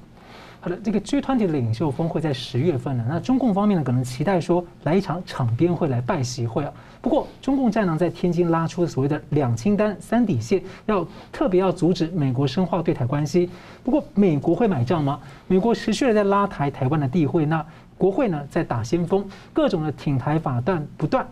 [0.64, 6.72] 好的，这个 G20 的领袖峰会在十月份呢，那中共方面呢可能期待说来一场场边会来拜习会啊。
[7.02, 13.50] 不过中共战狼在天津拉出所谓的两清单三底线，要特别要阻止美国深化对台关系。
[13.84, 15.20] 不过美国会买账吗？
[15.48, 17.66] 美国持续的在拉抬台湾的地位，那
[18.02, 21.24] 国会呢在打先锋，各种的挺台法断不断。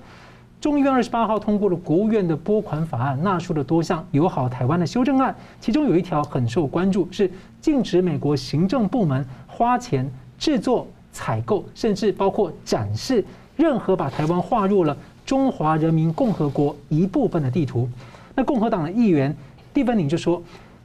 [0.62, 17.90] 众议院二十八号通过了国务院的拨款法案，纳入了多项友好台湾的修正案，其中有一条很受关注，是禁止美国行政部门花钱制作、采购，甚至包括展示任何把台湾划入了中华人民共和国一部分的地图。
[18.36, 19.36] 那共和党的议员
[19.74, 20.40] 蒂芬宁就说，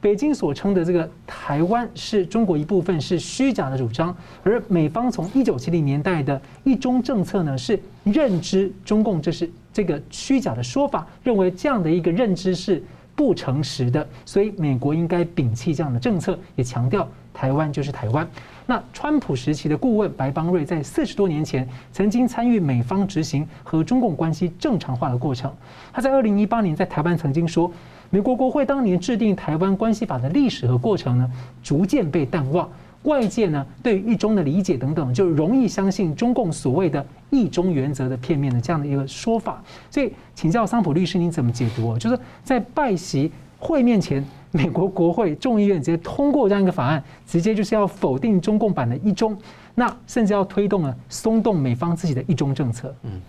[0.04, 9.50] 北京所称的这个台湾是中国一部分是虚假的主张，而美方从一九七零年代的一中政策呢，是认知中共这是。
[9.72, 12.80] 这个虚假的说法，认为这样的一个认知是
[13.16, 18.28] 不诚实的，所以美国应该摒弃这样的政策，也强调台湾就是台湾。
[18.66, 25.50] 那川普时期的顾问白邦瑞在四十多年前曾经参与美方执行和中共关系正常化的过程，
[25.94, 27.72] 他在二零一八年在台湾曾经说，
[28.14, 31.28] 美国国会当年制定台湾关系法的历史和过程呢，
[31.64, 32.70] 逐渐被淡忘。
[33.02, 39.60] 外界呢对于一中的理解等等，就容易相信中共所谓的一中原则的片面的这样的一个说法。
[39.90, 41.98] 所以，请教桑普律师，您怎么解读？
[41.98, 49.36] 就是在拜习会面前，美国国会众议院直接通过这样一个法案，直接就是要否定中共版的一中，
[49.74, 52.94] 那甚至要推动了松动美方自己的一中政策。
[53.02, 53.20] 嗯，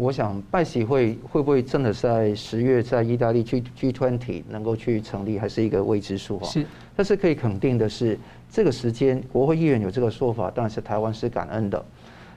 [0.00, 6.44] 我想拜喜会会不会真的在十月在意大利 G G20 能够去成立，还是一个未知数啊？
[6.44, 6.64] 是，
[6.96, 8.18] 但是可以肯定的是。
[8.50, 11.84] 这个时间，国会议员有这个说法，当然是台湾是感恩的，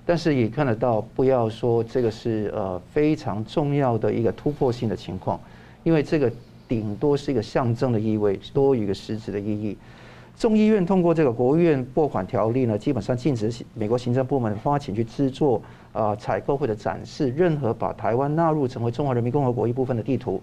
[0.06, 5.40] 但是也看得到，不要说这个是呃非常重要的一个突破性的情况，
[5.84, 6.30] 因为这个
[6.68, 9.78] 顶多是一个象征的意味，多于一个实质的意义。
[10.38, 15.62] 众议院通过这个国务院拨款条例呢，基本上禁止美国行政部门花钱去制作
[15.94, 20.42] 啊、采购或者展示任何把台湾纳入成为中华人民共和国一部分的地图。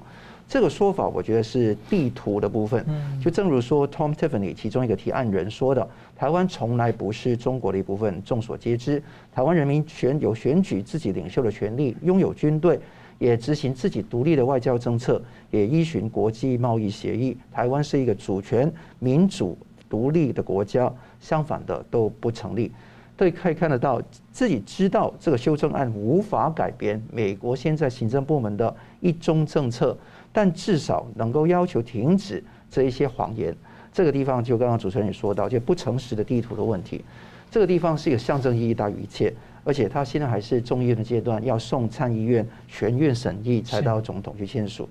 [0.48, 2.84] 这个说法，我觉得是地图的部分。
[3.22, 8.20] 就正如说，Tom Tiffany 其中一个提案人说的，台湾从来不是中国的一部分。
[8.24, 9.00] 众所皆知，
[9.32, 12.80] 台湾人民选有选举自己领袖的权利，拥有军队，
[13.20, 17.36] 也执行自己独立的外交政策，也依循国际贸易协议。
[17.52, 19.56] 台湾是一个主权、民主、
[19.88, 22.72] 独立的国家，相反的都不成立。
[23.20, 24.00] 对，可以看得到，
[24.32, 29.94] 自己知道这个修正案无法改变美国现在行政部门的一中政策。
[30.32, 33.54] 但至少能够要求停止这一些谎言。
[33.92, 37.04] 这个地方就刚刚主持人也说到，就不诚实的地图的问题。
[37.50, 39.30] 这个地方是一个象征意义大于一切，
[39.64, 44.88] 而且他现在还是众议院的阶段，要送参议院全院审议才到总统去签署。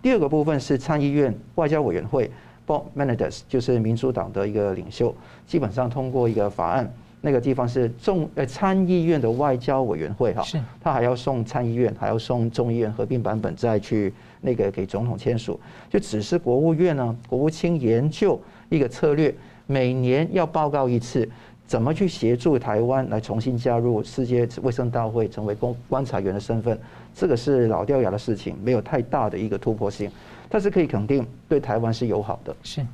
[0.00, 2.30] 第二个部分是参议院外交委员会
[2.64, 5.12] ，Bob Menendez 就是民主党的一个领袖，
[5.44, 6.88] 基本上通过一个法案。
[7.24, 15.58] 那个地方是众呃参议院的外交委员会哈，是，他还要送参议院，还要送众议院合并版本再去那个给总统签署，
[15.88, 19.34] 就只是国务院呢，国务卿研究一个策略，
[19.66, 21.26] 每年要报告一次，
[21.66, 26.78] 怎么去协助台湾来重新加入世界卫生大会，成为公观察员的身份，
[27.14, 30.10] 这个是老掉牙的事情，没有太大的一个突破性，
[30.50, 32.86] 但是可以肯定对台湾是友好的，是，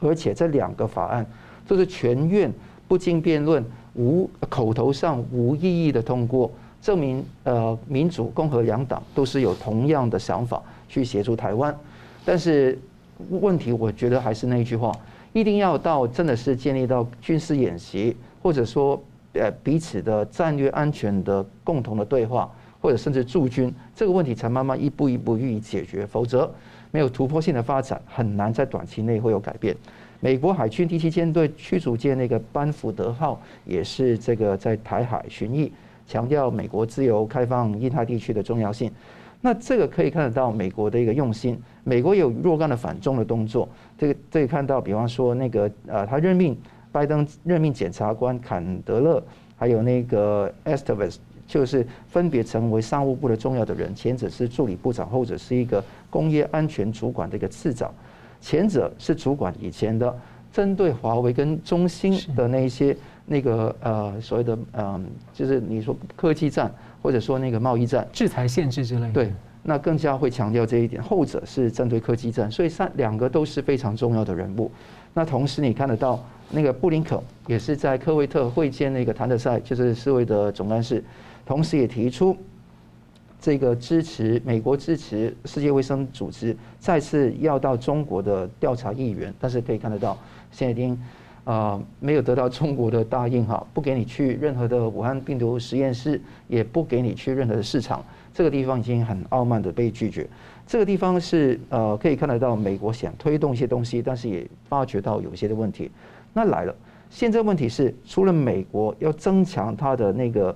[0.00, 1.26] 而且这两个法案
[1.66, 2.50] 都是全院。
[2.88, 11.76] 不经辩论、无口头上无异议的通过，证明呃民主、共和两党都是有同样的想法去协助台湾。
[12.24, 12.78] 但是
[13.28, 14.90] 问题，我觉得还是那句话，
[15.32, 19.00] 一定要到真的是建立到军事演习，或者说
[19.34, 26.06] 呃彼此的战略安全的共同的对话，或者甚至驻军，这个问题才慢慢一步一步予以解决。
[26.06, 26.50] 否则，
[26.90, 29.76] 没有突破性的发展，很难在短期内会有改变。
[30.20, 35.70] 美国海军第七舰队驱逐舰那个班福德号也是这个在台海巡弋，
[36.06, 38.90] 强调美国自由开放印太地区的重要性。
[39.40, 41.56] 那这个可以看得到美国的一个用心。
[41.84, 46.58] 美国有若干的反中的动作，这个这里看到，比方说那个呃，他任命
[46.90, 49.22] 拜登任命检察官坎德勒，
[49.56, 57.92] 还有那个 Estevez，就是分别成为商务部的重要的人，前者是助理部长，后者是一个工业安全主管的一个次长。
[58.40, 60.16] 前者是主管以前的
[60.52, 62.96] 针对华为跟中兴的那一些
[63.26, 65.04] 那个呃所谓的嗯，
[65.34, 69.12] 就是你说科技战或者说那个贸易战、制裁限制之类的。
[69.12, 69.32] 对，
[69.62, 71.02] 那更加会强调这一点。
[71.02, 74.70] 后者是针对科技战，所以三两个都是非常重要的人物。
[75.12, 81.02] 那同时你看得到那个布林肯也是在科威特会见那个谭德赛，就是世卫的总干事，
[81.44, 82.36] 同时也提出
[83.40, 90.18] 这个支持美国支持世界卫生组织再次要到中国的调查议员，但是可以看得到，
[90.50, 91.00] 现在已经
[91.44, 100.28] 啊没有得到中国的答应哈，不给你去任何的武汉病毒实验室，也不给你去任何的市场，这个地方已经很傲慢的被拒绝。
[100.66, 105.88] 这个地方是呃可以看得到美国想推动一些东西，但是也发觉到有些的问题。
[106.34, 106.74] 那来了，
[107.08, 110.54] 现在问题是除了美国要增强它的那个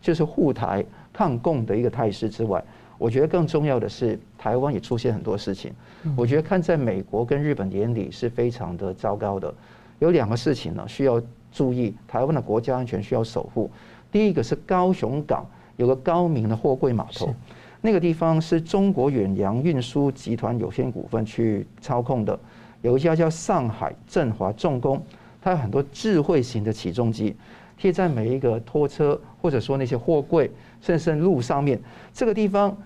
[0.00, 0.82] 就是护台。
[1.20, 2.64] 抗共的一个态势之外，
[2.96, 5.70] 我觉得更重要的是，台湾也出现很多事情。
[6.16, 9.52] 我觉得看在美国跟日本眼里是非常的糟糕的。
[9.98, 11.20] 有两个事情呢需要
[11.52, 13.70] 注意，台湾的国家安全需要守护。
[14.10, 15.46] 第一个是高雄港
[15.76, 17.34] 有个高明的货柜码头，
[17.82, 22.40] 那个地方是中国远洋运输集团有限股份去操控的，
[22.80, 25.04] 有一家叫上海振华重工，
[25.42, 27.36] 它有很多智慧型的起重机。
[27.80, 30.50] 贴在每一个拖车，或者说那些货柜，
[30.82, 31.80] 甚至路上面，
[32.12, 32.76] 这个地方，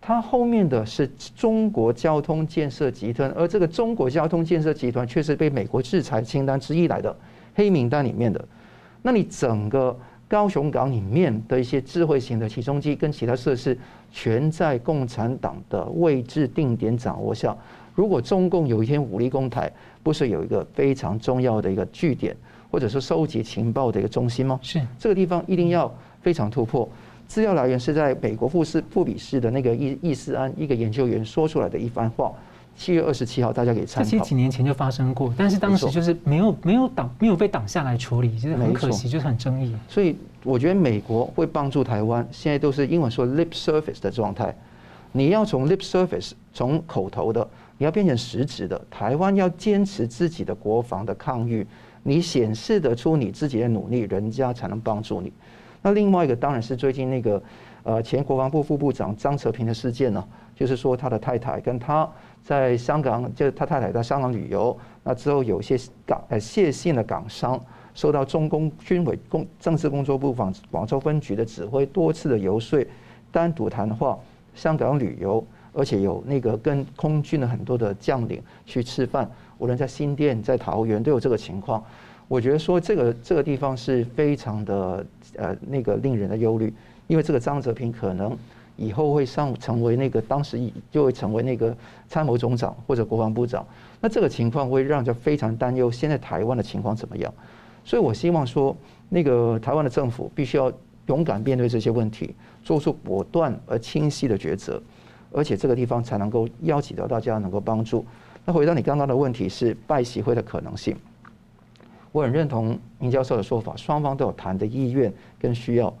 [0.00, 7.14] 它后面的是中国交通建设集团，而这个中国交通建设集团却是被美国制裁清单之一来的
[7.54, 8.42] 黑名单里面的。
[9.02, 9.94] 那你整个
[10.26, 13.76] 高雄港里面的一些智慧型的起重机跟其他设施，
[14.10, 17.54] 全在共产党的位置定点掌握下。
[17.94, 19.70] 如果中共有一天武力攻台，
[20.02, 22.34] 不是有一个非常重要的一个据点？
[22.70, 24.58] 或者说收集情报的一个中心吗？
[24.62, 25.92] 是这个地方一定要
[26.22, 26.88] 非常突破。
[27.26, 32.32] 资料来源是在美国富士富比士的那个易易斯安一个研究员说出来的一番话。
[32.76, 34.10] 七月二十七号，大家可以参考。
[34.10, 39.74] 这些几年前就发生过，但是当时就是没有没有挡没有被挡下来处理，就是很可惜，就是很争议。
[39.86, 44.56] 所以我觉得美国会帮助台湾，现在都是英文说 lip service 的状态。
[45.12, 47.46] 你要从 lip service 从口头的，
[47.76, 48.80] 你要变成实质的。
[48.88, 51.66] 台湾要坚持自己的国防的抗御。
[52.02, 55.32] 你显示得出你自己的努力，人家才能帮助你。
[55.82, 57.42] 那另外一个当然是最近那个
[57.82, 60.22] 呃前国防部副部长张泽平的事件呢，
[60.54, 62.08] 就是说他的太太跟他
[62.42, 67.58] 在香港，就是他太太在香港旅游，那之后有些港呃谢姓的港商
[67.94, 72.86] 受到中共军委工政治工作部广广州分局的指挥，多次的游说，
[73.32, 74.18] 单独谈话，
[74.54, 75.42] 香港旅游，
[75.72, 79.30] 而且有那个跟空军的很多的将领去吃饭。
[79.60, 81.84] 无论在新店、在桃园都有这个情况，
[82.26, 85.06] 我觉得说这个这个地方是非常的
[85.36, 86.72] 呃那个令人的忧虑，
[87.06, 88.36] 因为这个张泽平可能
[88.76, 90.58] 以后会上成为那个当时
[90.90, 91.76] 就会成为那个
[92.08, 93.64] 参谋总长或者国防部长，
[94.00, 95.92] 那这个情况会让人非常担忧。
[95.92, 97.32] 现在台湾的情况怎么样？
[97.84, 98.74] 所以我希望说，
[99.10, 100.72] 那个台湾的政府必须要
[101.06, 104.80] 勇敢面对这些问题，做出果断而清晰的抉择，
[105.32, 108.06] 而且这个地方才能够邀请到大家能够帮助。
[108.44, 110.96] 那回到你刚刚的问题是拜习会的可能性，
[112.12, 115.92] 我很认同明教授的说法，双方都有谈的意愿跟需要。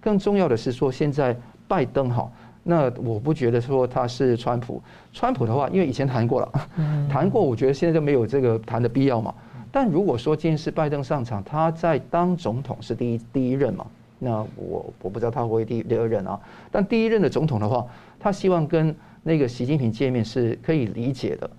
[0.00, 1.36] 更重要的是说，现在
[1.68, 2.30] 拜登哈，
[2.62, 4.82] 那我不觉得说他是川普。
[5.12, 6.68] 川普的话，因为以前谈过了，
[7.10, 9.34] 谈过，我觉得现在就没有这个谈的必要嘛。
[9.70, 13.86] 但如果说今天是拜登上场，他在当总统是第一第一任嘛，
[14.18, 16.40] 那我我不知道他会第第二任啊。
[16.70, 17.86] 但第一任的总统的话，
[18.18, 21.50] 他希望跟那个习近平见面是可以理解的。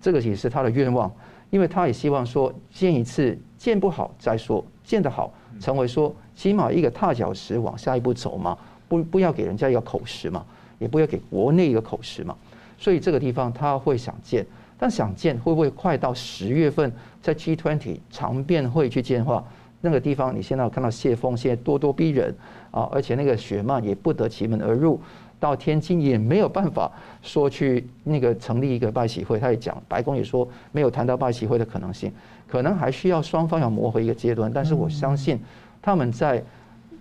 [0.00, 1.10] 这个也是他的愿望，
[1.50, 8.56] 因为他也希望说见一次见不好再说，见得好成为说起码一个踏脚石往下一步走嘛，
[8.88, 10.44] 不不要给人家一个口实嘛，
[10.78, 12.36] 也不要给国内一个口实嘛，
[12.78, 14.46] 所以这个地方他会想见，
[14.78, 19.44] 但想见会不会快到十月份在 G20 常变会去见的话，
[19.80, 22.34] 那个地方你现在看到谢峰现在咄咄逼人
[22.70, 25.00] 啊，而且那个雪曼也不得其门而入。
[25.40, 26.90] 到天津也没有办法
[27.22, 32.12] 说去那个成立一个拜喜会，他也讲，白宫也说没有谈到拜喜会的可能性，
[32.46, 34.50] 可能还需要双方要磨合一个阶段。
[34.52, 35.38] 但是我相信
[35.80, 36.42] 他们在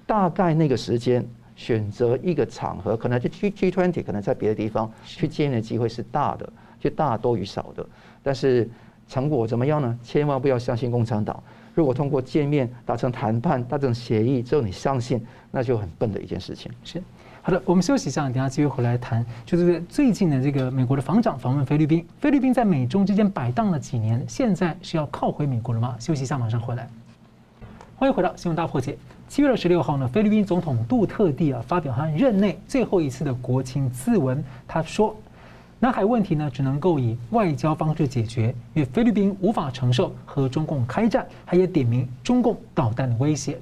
[0.06, 1.26] 大概那个时间
[1.56, 6.48] 选择一个场合，可能就 G G20，可能在别的地方去见的机会是大的，
[6.80, 7.86] 就大多于少的。
[8.22, 8.70] 但是
[9.08, 10.00] 成果怎么样呢？
[10.04, 11.42] 千万不要相信共产党。
[11.74, 16.72] 如果通过见面达成谈判、达成协议之后你相信，那就很笨的一件事情。
[16.84, 17.02] 是。
[17.48, 19.26] 好的，我们休息一下，等下继续回来谈。
[19.46, 25.96] 就是最近的这个美国的防长访问菲律宾，菲律宾在美中之间摆荡了几年，现在是要靠回美国了吗？
[25.98, 26.90] 休息一下，马上回来。
[27.96, 28.98] 欢迎回到新闻大破解。
[29.30, 35.16] 七月二十六号呢，菲律宾总统杜特地啊发表他任内最后一次的国情咨文，他说，
[35.80, 43.58] 南海问题呢只能够以外交方式解决，因为菲律宾无法承受和中共开战，还也点名中共导弹的威胁。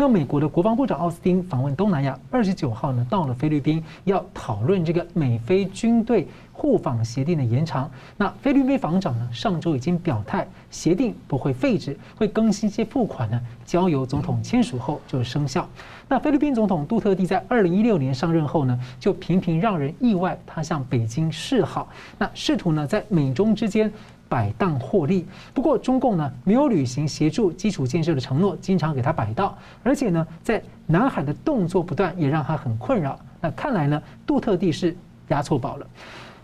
[0.00, 7.90] 那美国的国防部长奥斯汀访问东南亚，二十九号呢到了菲律宾，要讨论这个美菲军队互访协定的延长。
[8.16, 15.68] 那菲律宾防长呢上周已经表态，协定不会废止，会更新一些付款呢，交由总统签署后就生效。
[16.06, 23.92] 那菲律宾总统杜特地在二零一六年上任后呢，就频频让人意外，他向北京示好，那试图呢在美中之间。
[24.28, 33.18] 摆荡获利，不过中共呢没有履行协助基础建设的承诺，经常给他摆道，而且呢在南海的动作不断，也让他很困扰。
[33.40, 34.94] 那看来呢杜特地是
[35.28, 35.86] 押错宝了。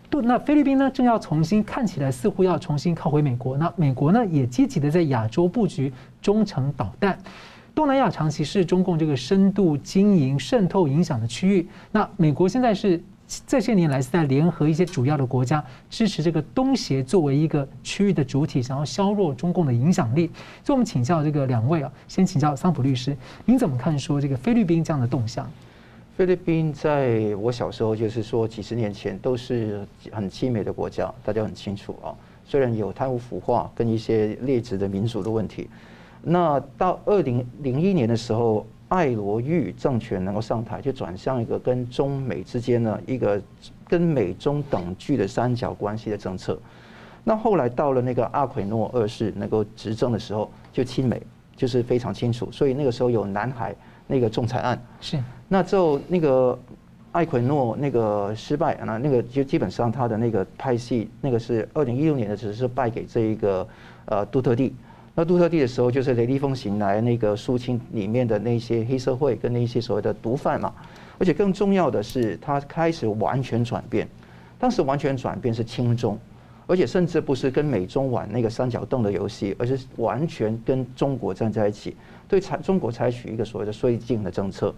[0.09, 7.19] 杜那菲律宾呢正要重新看起来似乎要重新靠回美国，那美国呢也积极的在亚洲布局中程导弹。
[7.75, 13.03] 东南亚长期是中共这个深度经营渗透影响的区域，那美国现在是。
[13.47, 20.31] 这些年来是在联合一些主要的国家支持这个东协作为一个区域的主体，想要削弱中共的影响力。
[20.63, 23.17] 所以，我们请教这个两位啊，先请教桑普律师，
[23.47, 25.51] 您怎么看说这个菲律宾这样的动向？
[26.17, 32.15] 菲律宾在我小时候就是说几十年前都是很亲美的国家，大家很清楚啊。
[32.45, 35.69] 虽然有贪污腐化跟一些劣质的民主的问题，
[36.23, 38.67] 那到二零零一年的时候。
[38.95, 43.43] 艾罗玉政权能够上台，就转向一个跟中美之间呢一个
[43.89, 46.57] 跟美中等距的三角关系的政策。
[47.25, 51.21] 那后来到了那个阿奎诺二世能够执政的时候，就亲美，
[51.57, 52.49] 就是非常清楚。
[52.53, 53.75] 所以那个时候有南海
[54.07, 55.19] 那个仲裁案，是。
[55.49, 56.57] 那之后那个
[57.11, 63.67] 艾奎诺那个失败，那那个就基本上他的那个派系，那个是二零一六年的，只是败给这一个
[64.05, 64.73] 呃杜特蒂。
[65.17, 70.73] 那杜特地的时候，就是雷厉风行来那个肃清里面的那些黑社会跟那些所谓的毒贩嘛，
[71.19, 74.09] 而且更重要的是，他开始完全转变。
[74.59, 76.19] 当时完全转变是亲中，
[76.67, 81.95] 而且甚至不是跟美中玩那个三角洞的游戏，而是完全跟中国站在一起，
[82.27, 84.75] 对采中国采取一个所谓的绥靖的政策。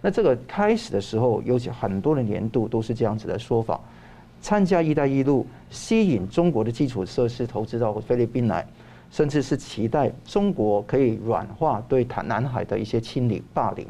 [0.00, 3.78] 那这个开始的时候，尤其很多的年度都是这样子的说法：
[4.40, 8.66] 参加“一带一路”，吸引中国的基础设施投资到菲律宾来。
[9.14, 13.86] 甚至是期待中国可以软化对台南海的一些清理霸凌，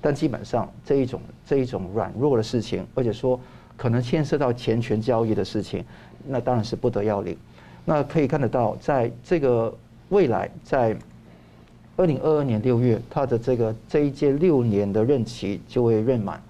[0.00, 3.38] 但基本上这一种这一种软弱的事情，而且说
[3.76, 5.84] 可能牵涉到钱权交易的事情，
[6.26, 7.36] 那当然是不得要领。
[7.84, 9.72] 那可以看得到，在这个
[10.08, 10.96] 未来，在
[11.96, 16.42] 二零二二年六月，他的这个这一届六年的任期就会任满。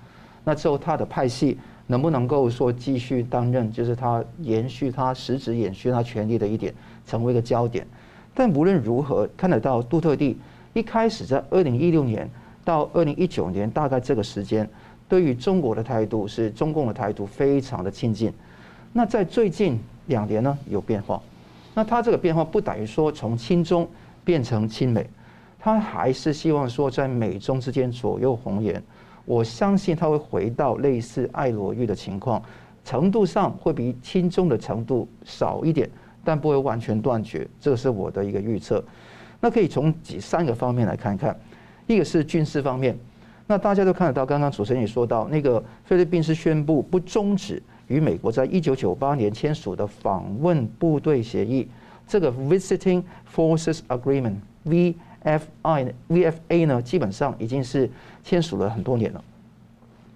[0.45, 1.59] 那之后他的派系
[1.89, 6.72] 能不能够说继续担任，就是他延续他实质延续他权力的一点，
[7.07, 7.87] 成为一个焦点。
[8.35, 10.37] 但无论如何，看得到杜特地
[10.72, 12.28] 一开始在二零一六年
[12.64, 14.68] 到二零一九年，大概这个时间，
[15.09, 18.32] 对于中国的态度是中共的态度非常的亲近。
[18.93, 21.22] 那在最近两年呢，有变化。
[21.74, 23.89] 那他这个变化不等于说从亲中
[24.24, 25.09] 变成亲美，
[25.59, 28.82] 他还是希望说在美中之间左右逢源。
[29.24, 32.43] 我相信他会回到类似爱罗玉的情况，
[32.85, 35.89] 程度上会比亲中的程度少一点。
[36.25, 38.83] 但不会完全断绝，这个是我的一个预测。
[39.41, 41.39] 那可以从几三个方面来看看，
[41.87, 42.97] 一个是军事方面，
[43.47, 51.68] 那大家都看得到，刚刚主持人也说到，那个菲律宾是宣布不终止与美国在一九九八年签署的访问部队协议，
[52.09, 53.03] 这个 Visiting
[53.35, 57.91] Forces Agreement（VFI） VFA 呢，基本上已经是
[58.22, 59.22] 签署了很多年了，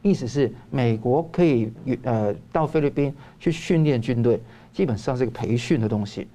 [0.01, 1.71] 意思是美国可以
[2.03, 4.41] 呃到菲律宾去训练军队。
[4.73, 6.27] 基本上是个培训的东西，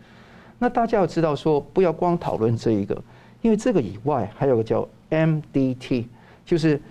[0.59, 3.01] 那大家要知道说，不要光讨论这一个，
[3.41, 6.05] 因为这个以外还有个叫 MDT，
[6.45, 6.81] 就是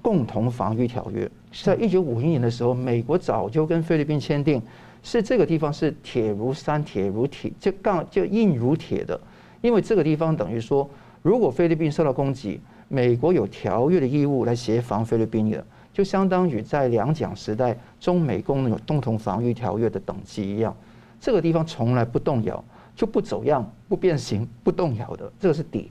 [0.00, 1.30] 共同防御条约。
[1.52, 4.60] 在一九五一年的时候，美国早就跟菲律宾签订，
[5.02, 9.18] 是这个地方是铁如山、铁如铁，就杠就硬如铁的。
[9.60, 10.88] 因为这个地方等于说，
[11.22, 15.64] 如果菲律宾受到攻击，美国有条约的义务来协防菲律宾的。
[15.94, 20.76] 就相当于在两蒋时代中美共有共同防御条约的等级一样。
[21.20, 22.62] 这个地方从来不动摇，
[22.96, 25.90] 就不走样、不变形、不动摇的，这个是底。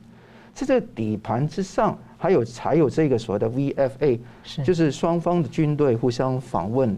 [0.54, 4.20] 在这个底盘之上，还有才有这个所谓的 VFA，
[4.64, 6.96] 就是双方的军队互相访问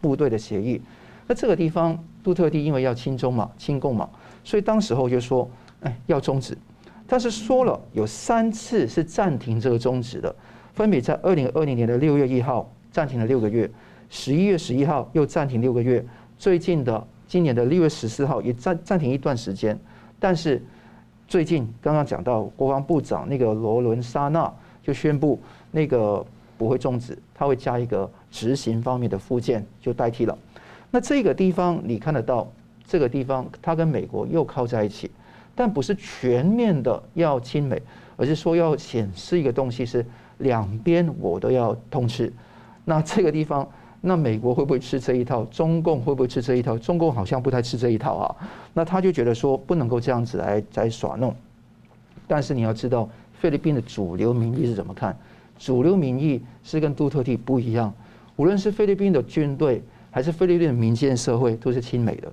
[0.00, 0.82] 部队的协议。
[1.26, 4.10] 那这个地方，杜特地因为要亲中嘛、亲共嘛，
[4.44, 5.48] 所以当时候就说，
[5.82, 6.58] 哎，要终止。
[7.06, 10.34] 但是说了有三次是暂停这个终止的，
[10.80, 13.70] 分别在二零二零年的六月一号暂停了六个月，
[14.08, 16.02] 十一月十一号又暂停六个月，
[16.38, 17.06] 最近的。
[17.28, 19.78] 今年的六月十四号也暂暂停一段时间，
[20.18, 20.64] 但是
[21.28, 24.50] 最近刚刚讲到国防部长那个罗伦沙纳
[24.82, 25.38] 就宣布
[25.70, 26.24] 那个
[26.56, 30.36] 不会终止，他会加一个执行方面的附件就代替了。
[30.90, 32.50] 那这个地方你看得到，
[32.86, 35.10] 这个地方它跟美国又靠在一起，
[35.54, 37.82] 但不是全面的要亲美，
[38.16, 40.04] 而是说要显示一个东西是
[40.40, 42.30] 两边我都要通吃。
[42.84, 43.66] 那这个地方，
[44.00, 45.44] 那美国会不会吃这一套？
[45.44, 46.76] 中共会不会吃这一套？
[46.76, 48.36] 中共好像不太吃这一套啊。
[48.74, 51.34] 那他就觉得说不能够这样子来来耍弄。
[52.26, 55.16] 但是你要知道，菲律宾的主流民意是怎么看？
[55.58, 57.92] 主流民意是跟杜特蒂不一样。
[58.36, 62.32] 无论是菲律宾的军队，还是菲律宾的民间社会，都是亲美的，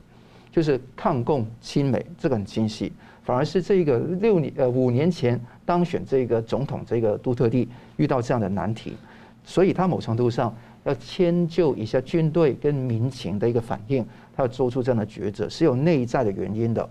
[0.50, 2.94] 就是抗共亲美，这个很清晰。
[3.28, 7.68] 反而是这个六年呃五年前当选这个总统这个杜特地
[7.98, 8.96] 遇到这样的难题，
[9.44, 10.56] 所以他某程度上
[10.86, 14.02] 要迁就一下军队跟民情的一个反应，
[14.34, 16.90] 他要做出这样的抉择，是有内在的原因的。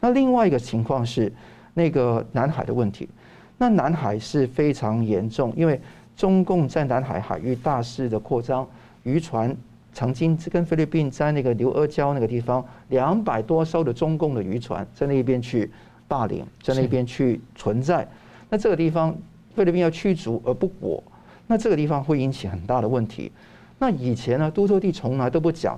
[0.00, 1.32] 那另外一个情况是
[1.74, 3.08] 那个南海的问题，
[3.56, 5.80] 那南海是非常严重，因为
[6.16, 8.66] 中共在南海海域大肆的扩张，
[9.04, 9.56] 渔船。
[9.98, 15.68] 曾经跟菲律宾在那个牛阿胶那个地方，两百多艘的中共的渔船在那边去
[16.06, 18.06] 霸凌，在那边去存在。
[18.48, 19.12] 那这个地方
[19.56, 21.02] 菲律宾要驱逐而不果，
[21.48, 23.32] 那这个地方会引起很大的问题。
[23.80, 25.76] 那以前呢，杜特地从来都不讲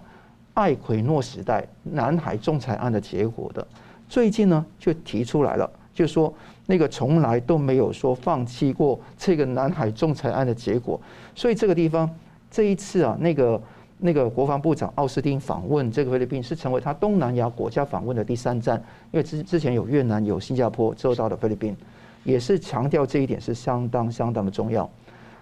[0.52, 3.66] 艾奎诺时代南海仲裁案的结果的，
[4.06, 6.30] 最近呢就提出来了，就说
[6.66, 11.00] 那个从来都没有说放弃过这个南海仲裁案的结果。
[11.34, 12.10] 所以这个地方
[12.50, 13.58] 这一次啊，那个。
[14.02, 18.82] 那个国防部长奥斯汀访问这个菲律宾，是成为他东南亚国家访问的第三站，
[19.12, 21.76] 因为之之前有越南、有新加坡，之后到了菲律宾，
[22.24, 24.88] 也是强调这一点是相当相当的重要。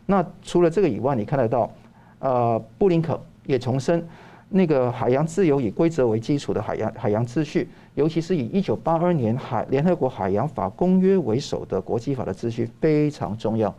[0.07, 1.71] 那除了这个以外，你看得到，
[2.19, 4.05] 呃，布林肯也重申，
[4.49, 13.73] 那个海洋自由以规则为基础的海洋海洋秩序，尤其是以一九八二年海联合国海洋法公约为首的国际法的秩序非常重要，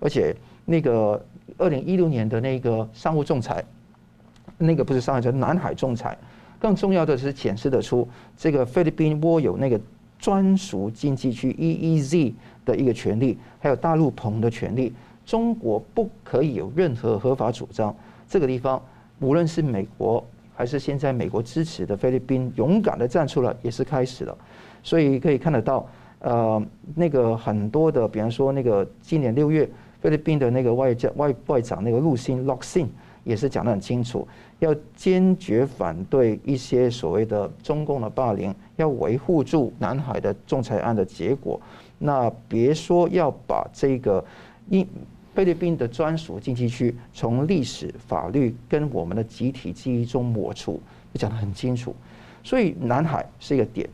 [0.00, 1.24] 而且那个
[1.56, 3.64] 二零一六年的那个商务仲裁。
[4.58, 6.16] 那个不是上海，叫南海仲裁。
[6.58, 9.78] 更重要的是显示得出，这个菲律宾握有那个
[10.18, 12.32] 专属经济区 EEZ
[12.64, 14.94] 的一个权利，还有大陆棚的权利。
[15.26, 17.94] 中国不可以有任何合法主张。
[18.26, 18.80] 这个地方，
[19.20, 20.24] 无论是美国
[20.54, 24.36] 还是现在美国支持的菲律宾，勇敢的站出来，也是开始了。
[24.82, 25.86] 所以可以看得到，
[26.20, 26.62] 呃，
[26.94, 29.68] 那个很多的，比方说那个今年六月，
[30.00, 32.86] 菲律宾的那个外交外外长那个陆辛 Locsin
[33.24, 34.26] 也是讲得很清楚，
[34.58, 41.60] 要坚决反对一些所谓的中共的霸凌，要维护住南海的仲裁案的结果。
[41.98, 44.24] 那别说要把这个
[44.68, 44.86] 因
[45.34, 50.80] 菲律宾的专属经济区从历史、法律跟我们的集体记忆中抹除，
[51.14, 51.94] 讲得很清楚。
[52.42, 53.88] 所以南海是一个点，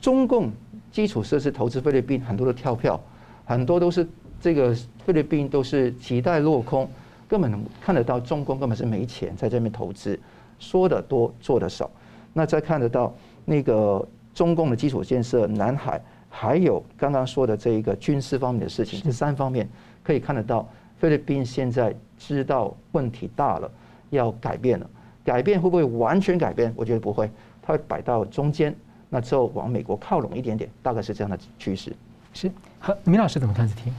[0.00, 0.50] 中共
[0.90, 3.00] 基础设施投资菲律宾很多的跳票，
[3.44, 4.06] 很多都是
[4.40, 6.88] 这个菲律宾都是期待落空。
[7.28, 10.18] 根本能看得到，中共根本是没钱在这边投资，
[10.58, 11.90] 说的多做的少。
[12.32, 13.14] 那再看得到
[13.44, 19.68] 那个中共的基础建设、南海，还有刚刚说的这一个军事方面的事情，这三方面
[20.04, 20.68] 可以看得到，
[20.98, 23.70] 菲律宾现在知道问题大了，
[24.10, 24.88] 要改变了。
[25.24, 26.72] 改变会不会完全改变？
[26.76, 27.28] 我觉得不会，
[27.60, 28.72] 它会摆到中间，
[29.08, 31.92] 那之后往美国靠拢一点点，大概是这样的趋势。
[32.32, 32.48] 是，
[32.78, 33.90] 好，明老师怎么看这题？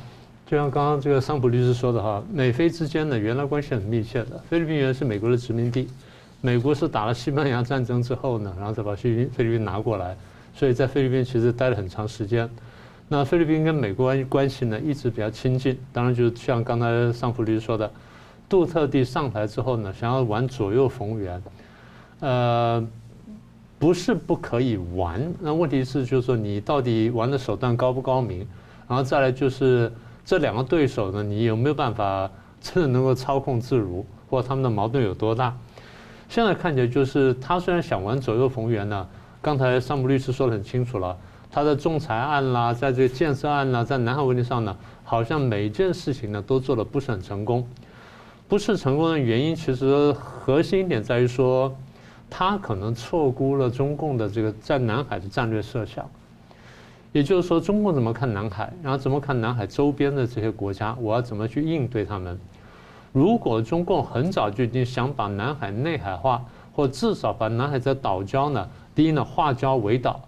[0.50, 4.42] 就像刚刚这个桑普律师说的哈，美菲之间呢，原来关系很密切的。
[4.50, 5.90] 菲律宾原来是美国的殖民地，
[6.40, 10.16] 美国是打了西班牙战争之后呢，然后再把菲律宾菲律宾拿过来，
[10.56, 12.50] 所以在菲律宾其实待了很长时间。
[13.10, 15.78] 那菲律宾跟美国关系呢，一直比较亲近。
[15.92, 17.92] 当然，就是像刚才桑普律师说的，
[18.48, 21.44] 杜特地上台之后呢，想要玩左右逢源，
[22.22, 22.88] 呃，
[23.78, 28.48] 不是不可以玩，那问题是就是说你到底玩的手段高不高明，
[28.88, 29.92] 然后再来就是。
[30.28, 35.56] 这两个对手呢，你有没有办法真的能够操控自如，或者他们的矛盾有多大？
[36.28, 39.08] 现在看起来就是他虽然想玩左右逢源呢，
[39.42, 41.16] 刚才桑普律师说得很清楚了，
[41.50, 44.76] 他的仲裁案啦，在这个建设案啦，在南海问题上呢，
[45.06, 47.66] 好像每一件事情呢都做得不是很成功。
[48.50, 51.74] 不是成功的原因，其实核心一点在于说，
[52.30, 56.06] 他可能错估了中共的这个在南海的战略设想。
[57.18, 62.40] 也就是说，中共怎么看南海，然后怎么看南海周边的这些国家，我要怎么去应对他们？
[63.12, 70.22] 如果中共很早就已经想把南海内海化，或至少把南海这岛礁呢，第一呢化礁为岛，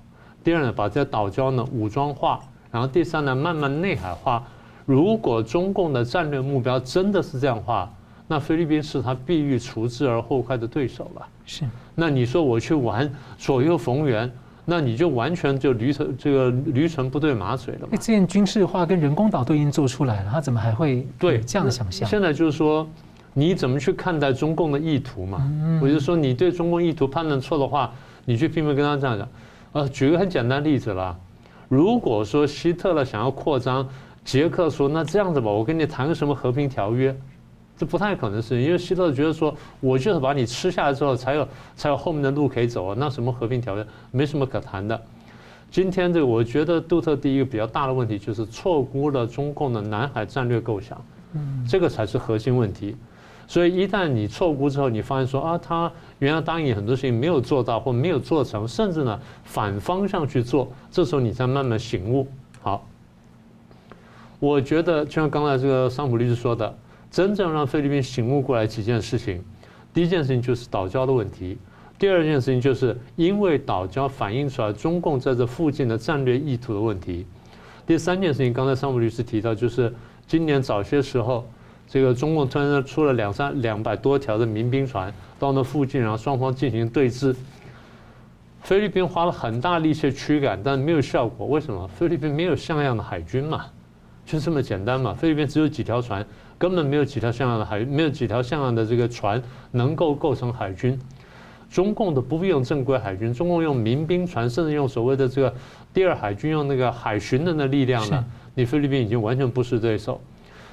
[0.43, 2.39] 第二呢把这岛礁呢武装化，
[2.71, 4.43] 然后第三呢慢慢内海化。
[4.87, 7.87] 如果中共的战略目标真的是这样化，
[8.27, 11.27] 那菲律宾是他必欲除之而后快的对手了。
[11.45, 11.65] 是。
[11.93, 14.31] 那你说我去玩左右逢源？
[14.69, 17.89] 那你就完全就驴唇这个驴唇不对马嘴了嘛？
[17.93, 22.07] 这件军事化跟人工岛都已经做出来了，他怎么还会对这样的想象？
[22.07, 22.87] 现在就是说，
[23.33, 25.51] 你怎么去看待中共的意图嘛？
[25.81, 27.91] 我就说你对中共意图判断错的话，
[28.25, 29.27] 你去拼命跟他这样讲。
[29.71, 31.15] 呃，举个很简单例子啦，
[31.67, 33.87] 如果说希特勒想要扩张，
[34.23, 37.15] 捷克说那这样子吧，我跟你谈个什么和平条约，
[37.79, 45.01] 这不太可能是，因为希特勒觉得说我就是把你吃下来之后，才有才有后面的路可以走啊，那什么和平条约没什么可谈的。
[45.71, 51.01] 今天这个，我觉得杜特第一个比较大的问题就是错估了中共的南海战略构想，
[51.35, 52.97] 嗯，这个才是核心问题。
[53.47, 62.27] 所以一旦你错估之后，你发现说啊，他原来答应很多事情没有做到或没有做成，甚至呢反方向去做，这时候你才慢慢醒悟。
[62.61, 62.85] 好，
[64.39, 66.75] 我觉得就像刚才这个桑普律师说的，
[67.11, 69.43] 真正让菲律宾醒悟过来几件事情，
[69.93, 71.57] 第一件事情就是岛礁的问题。
[71.97, 77.25] 第二件事情就是因为岛礁反映出来中共在这附近的战略意图的问题。
[77.85, 79.93] 第三件事情，刚才桑普律师提到，就是
[80.27, 81.45] 今年早些时候，
[81.87, 87.35] 这个中共突然出了两三两百多条的民兵船到那附近，然后双方进行对峙。
[88.61, 91.47] 菲律宾花了很大力气驱赶，但没有效果。
[91.47, 91.87] 为什么？
[91.87, 93.65] 菲律宾没有像样的海军嘛，
[94.25, 95.13] 就这么简单嘛。
[95.13, 96.25] 菲律宾只有几条船，
[96.59, 99.41] 根本没有几条像样的海，没有几条像样的这个船
[99.71, 100.99] 能够构成海军。
[101.71, 105.53] 中共的不必用正规海军，中共用民兵船，甚至用所谓的这个
[105.93, 110.19] 第二海军，用那个海巡的那力量呢，你菲律宾已经完全不是对手。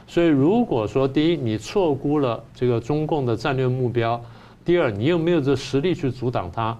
[0.06, 4.18] 所以如果说第一你错估了这个中共的战略目标，
[4.64, 6.76] 第二你又没有这实力去阻挡他，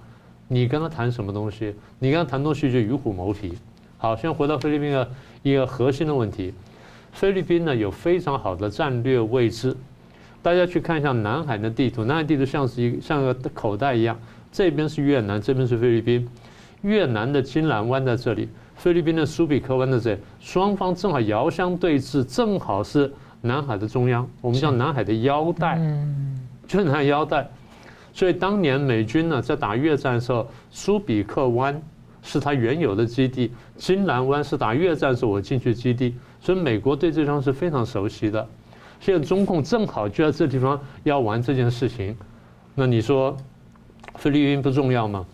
[0.49, 1.75] 你跟他谈什么东西？
[1.99, 3.53] 你跟他谈东西就与虎谋皮。
[3.99, 5.11] 好，先回到菲律宾的
[5.43, 6.55] 一个核心的问题，
[7.17, 9.75] 菲律宾呢有非常好的战略位置。
[10.43, 14.15] 大家去看一下南海的地图，南海地图像是一像个口袋一样，
[14.53, 16.29] 这边是越南，这边是菲律宾。
[16.83, 18.47] 越南的金兰湾在这里，
[18.77, 23.11] 菲律宾的苏比克湾在这里，双方正好遥相对峙，正好是
[23.41, 25.81] 南海的中央，我们叫南海的腰带，
[26.69, 27.49] 就是南海腰带。
[28.13, 31.81] 所以当年美军呢在打越战的时候，苏比克湾
[32.23, 36.15] 是它原有的基地，金兰湾是打越战时候我进去基地，
[36.47, 38.47] 所以美国对这地方是非常熟悉的。
[39.01, 42.17] 现在中共正好就在这地方要玩这件事情，
[42.77, 43.37] 那你说
[44.15, 45.27] 菲律宾不重要吗？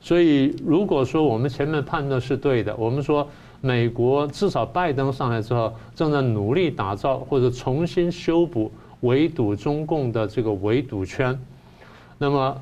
[0.00, 3.28] 所以如果说我们前面判断是对的，我们说
[3.60, 11.38] 美国至少拜登上来之后正在努力打造或者重新修补围堵中共的这个围堵圈，
[12.16, 12.56] 那么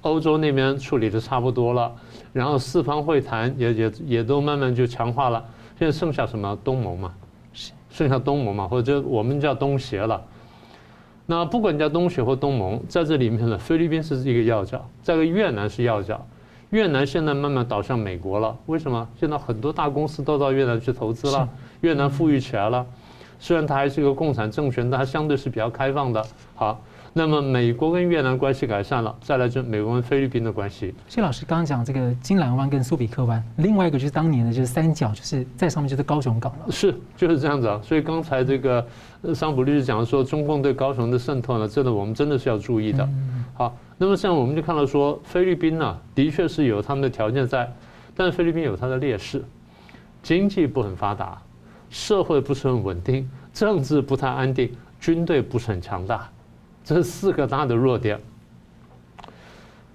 [0.00, 1.94] 欧洲那边处理的差不多了，
[2.32, 5.44] 然后四方会谈也也也都慢慢就强化了，
[5.78, 7.12] 现在剩下什么东盟嘛？
[7.96, 10.22] 剩下东盟嘛，或者我们叫东协了。
[11.24, 16.26] 那不管叫东协或东盟，在这里面呢，菲律宾是一个要角，再一个越南是要角。
[16.68, 19.08] 越南现在慢慢倒向美国了，为什么？
[19.18, 21.48] 现在很多大公司都到越南去投资了，
[21.80, 22.84] 越南富裕起来了。
[23.38, 26.22] 虽然它还是一个共产政权，但它相对是比较开放的。
[26.54, 26.78] 好。
[27.18, 30.94] 那么美国跟越南关系改善了，再来就美国跟菲律宾的关系。
[31.08, 36.70] 谢老师刚刚讲这个金兰湾跟苏比克湾，另外一个就是当年的就是三角，就是在上面就是高雄港了。
[36.70, 37.80] 是，就是这样子啊。
[37.82, 38.86] 所以刚才这个
[39.34, 43.08] 桑普律师讲说，中共对高雄的渗透呢，这个我们真的是要注意的。
[43.54, 47.66] 好，那么现在我们就看到说，菲律宾呢，的确是有他们的条件在，
[48.14, 49.42] 但是菲律宾有它的劣势，
[50.22, 51.40] 经济不很发达，
[51.88, 56.28] 社会不是很稳定，政治不太安定，军队不是很强大。
[56.86, 58.16] 这是四个大的弱点，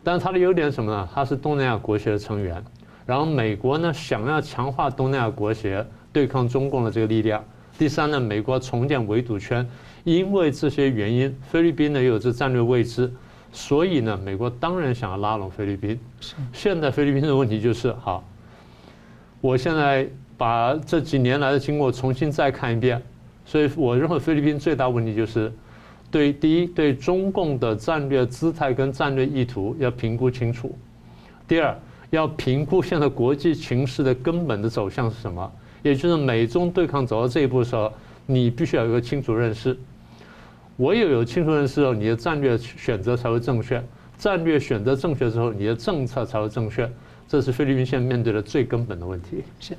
[0.04, 1.08] 但是它的优点是什么呢？
[1.14, 2.62] 它是东南亚国协的成员，
[3.06, 7.42] 然后美国呢想要强化东南亚国协对抗中共的这个力量。
[7.78, 9.66] 第三呢，美国重建围堵圈，
[10.04, 13.10] 因为这些原因，菲律宾呢有这战略位置，
[13.54, 15.98] 所以呢，美国当然想要拉拢菲律宾。
[16.52, 18.22] 现在菲律宾的问题就是，好，
[19.40, 20.06] 我现在
[20.38, 23.02] 把这几年来的经过重新再看一遍，
[23.46, 25.50] 所以我认为菲律宾最大问题就是。
[26.12, 30.68] 对，第一，对中共的战略姿态跟战略意图要评估清楚；
[31.48, 31.74] 第二，
[32.10, 35.50] 要评估现在国际情势的根本的走向是什么，
[35.82, 37.92] 也就是美中对抗走到这一步的时候，
[38.26, 39.76] 你必须要有一个清楚认识。
[40.78, 43.80] 唯有有清楚认识后，你的战略选择才会正确；
[44.18, 46.92] 战略选择正确之后，你的政策才会正确。
[47.28, 49.44] 这是菲律宾现在面对的最根本的问题。
[49.62, 49.74] 是。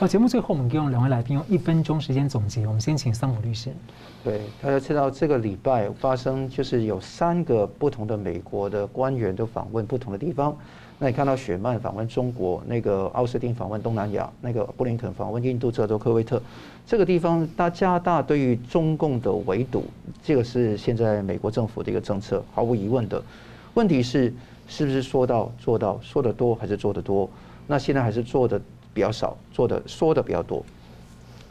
[0.00, 2.66] 好，节目最后我们用两位来宾用一分钟时间总结。
[2.66, 3.70] 我们先请桑普律师。
[4.24, 10.56] 对，大家知道这个礼拜发生，就是有三个不同的美国的官员都访问不同的地方。
[10.98, 16.40] 那你看到雪曼访问中国，那个奥斯汀访问东南亚，那个布林肯访问印度、泽州、科威特，
[16.86, 19.84] 这个地方大加大对于中共的围堵，
[20.22, 23.22] 这个是现在美国政府的一个政策，毫无疑问的。
[23.74, 24.32] 问题是，
[24.66, 27.28] 是不是说到做到，说得多还是做得多？
[27.66, 28.58] 那现在还是做的。
[28.92, 30.64] 比较少做的说的比较多，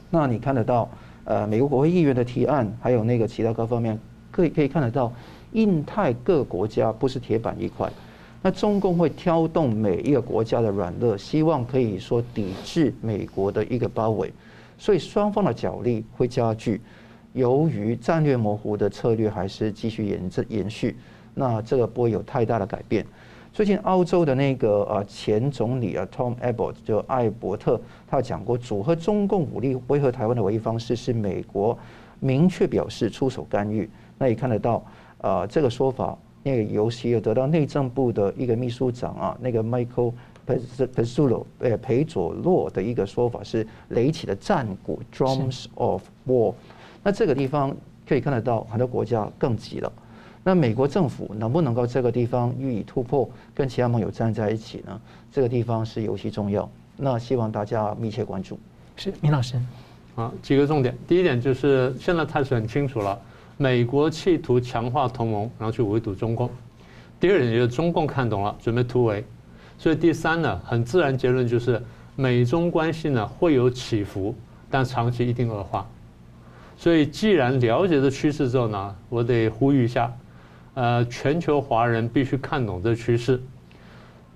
[0.09, 0.89] 那你看得到，
[1.23, 3.97] 呃，美国国会议员的提案，还有那个其他各方面，
[4.31, 5.11] 可以可以看得到，
[5.53, 7.91] 印太各国家不是铁板一块，
[8.41, 14.33] 那中共会挑动每一个国家的软肋，希望可以说抵制美国的一个包围，
[14.77, 16.81] 所以双方的角力会加剧。
[17.33, 20.97] 由于战略模糊的策略还是继续延着延续，
[21.35, 23.05] 那这个不会有太大的改变。
[23.59, 31.77] 最近澳洲的那个呃前总理啊 Tom Abbott 就艾伯特，他讲过，组合中共武力威吓台湾的唯一方式是美国
[32.21, 33.89] 明确表示出手干预。
[34.17, 34.81] 那也看得到，
[35.17, 40.13] 呃，这个说法，那个尤其有得到内政部的一个秘书长啊，那个 Michael
[40.47, 46.53] Pesulo 呃裴佐洛的一个说法是擂起的战鼓 Drums of War。
[47.03, 47.75] 那这个地方
[48.07, 49.91] 可以看得到，很多国家更急了。
[50.43, 54.99] 那美国政府能不能够这个地方予以突破，跟其他盟友站在一起呢？
[55.31, 56.67] 这个地方是尤其重要。
[56.95, 58.57] 那希望大家密切关注。
[58.95, 59.59] 是明老师，
[60.15, 60.97] 啊，几个重点。
[61.07, 63.19] 第一点就是现在态势很清楚了，
[63.57, 66.49] 美国企图强化同盟，然后去围堵中共。
[67.19, 69.23] 第二点就是中共看懂了，准备突围。
[69.77, 71.81] 所以第三呢，很自然结论就是
[72.15, 74.33] 美中关系呢会有起伏，
[74.69, 75.87] 但长期一定恶化。
[76.77, 80.09] 所以，既然了解这趋势之后呢，我得呼吁一下，
[80.73, 83.41] 呃，全球华人必须看懂这趋势。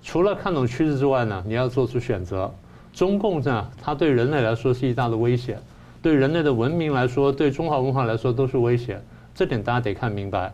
[0.01, 2.53] 除了看懂趋势之外呢，你要做出选择。
[2.91, 5.57] 中共呢，它对人类来说是一大的威胁，
[6.01, 9.01] 对人类的文明来说，对中华文化来说都是威胁。
[9.33, 10.53] 这点大家得看明白。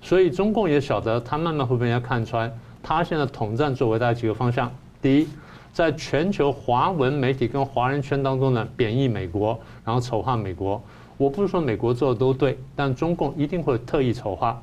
[0.00, 2.50] 所以，中共也晓得，他慢慢会被人家看穿。
[2.82, 4.70] 他现在统战作为大概几个方向：
[5.02, 5.28] 第一，
[5.72, 10.82] 在全球华文媒体跟华人圈当中呢，贬义美国，然后丑化美国。
[11.16, 14.62] 我不是说美国做的都对，但中共一定会特意丑化。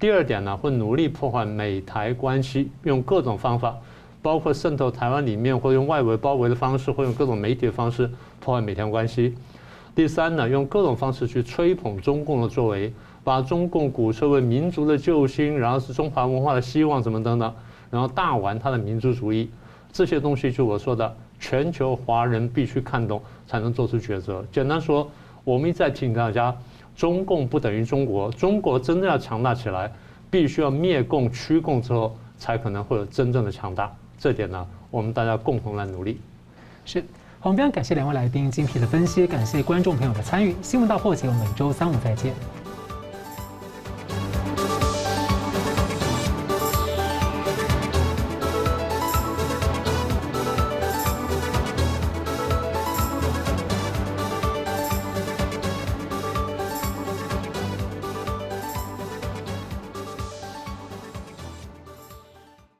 [0.00, 3.76] 第二点呢，会努力破坏美台关系，用各种方法，
[4.22, 9.34] 包括渗透台湾里面，或用外围包围的方式，或用各种媒体的方式破坏美台关系。
[9.96, 12.92] 第三呢，用各种方式去吹捧中共的作为，
[13.24, 17.52] 把中共鼓吹为民族的救星，然后是中华文化的希望，什么等等，
[17.90, 19.50] 然后大玩他的民族主义。
[19.92, 24.44] 这些东西就我说的，全球华人必须看懂，才能做出抉择。
[24.52, 25.10] 简单说。
[25.44, 26.54] 我们一再提醒大家，
[26.98, 29.90] 中共不等于中国，中国真的要强大起来，
[30.28, 33.94] 必须要灭共驱共之后，才可能会有真正的强大。
[34.18, 36.20] 这点呢，我们大家共同来努力。
[36.84, 37.04] 是，
[37.40, 40.56] 我们非常感谢两位来宾精辟的分析，感谢观众朋友的参与。
[40.60, 42.57] 新闻大破解，我们周三五再见。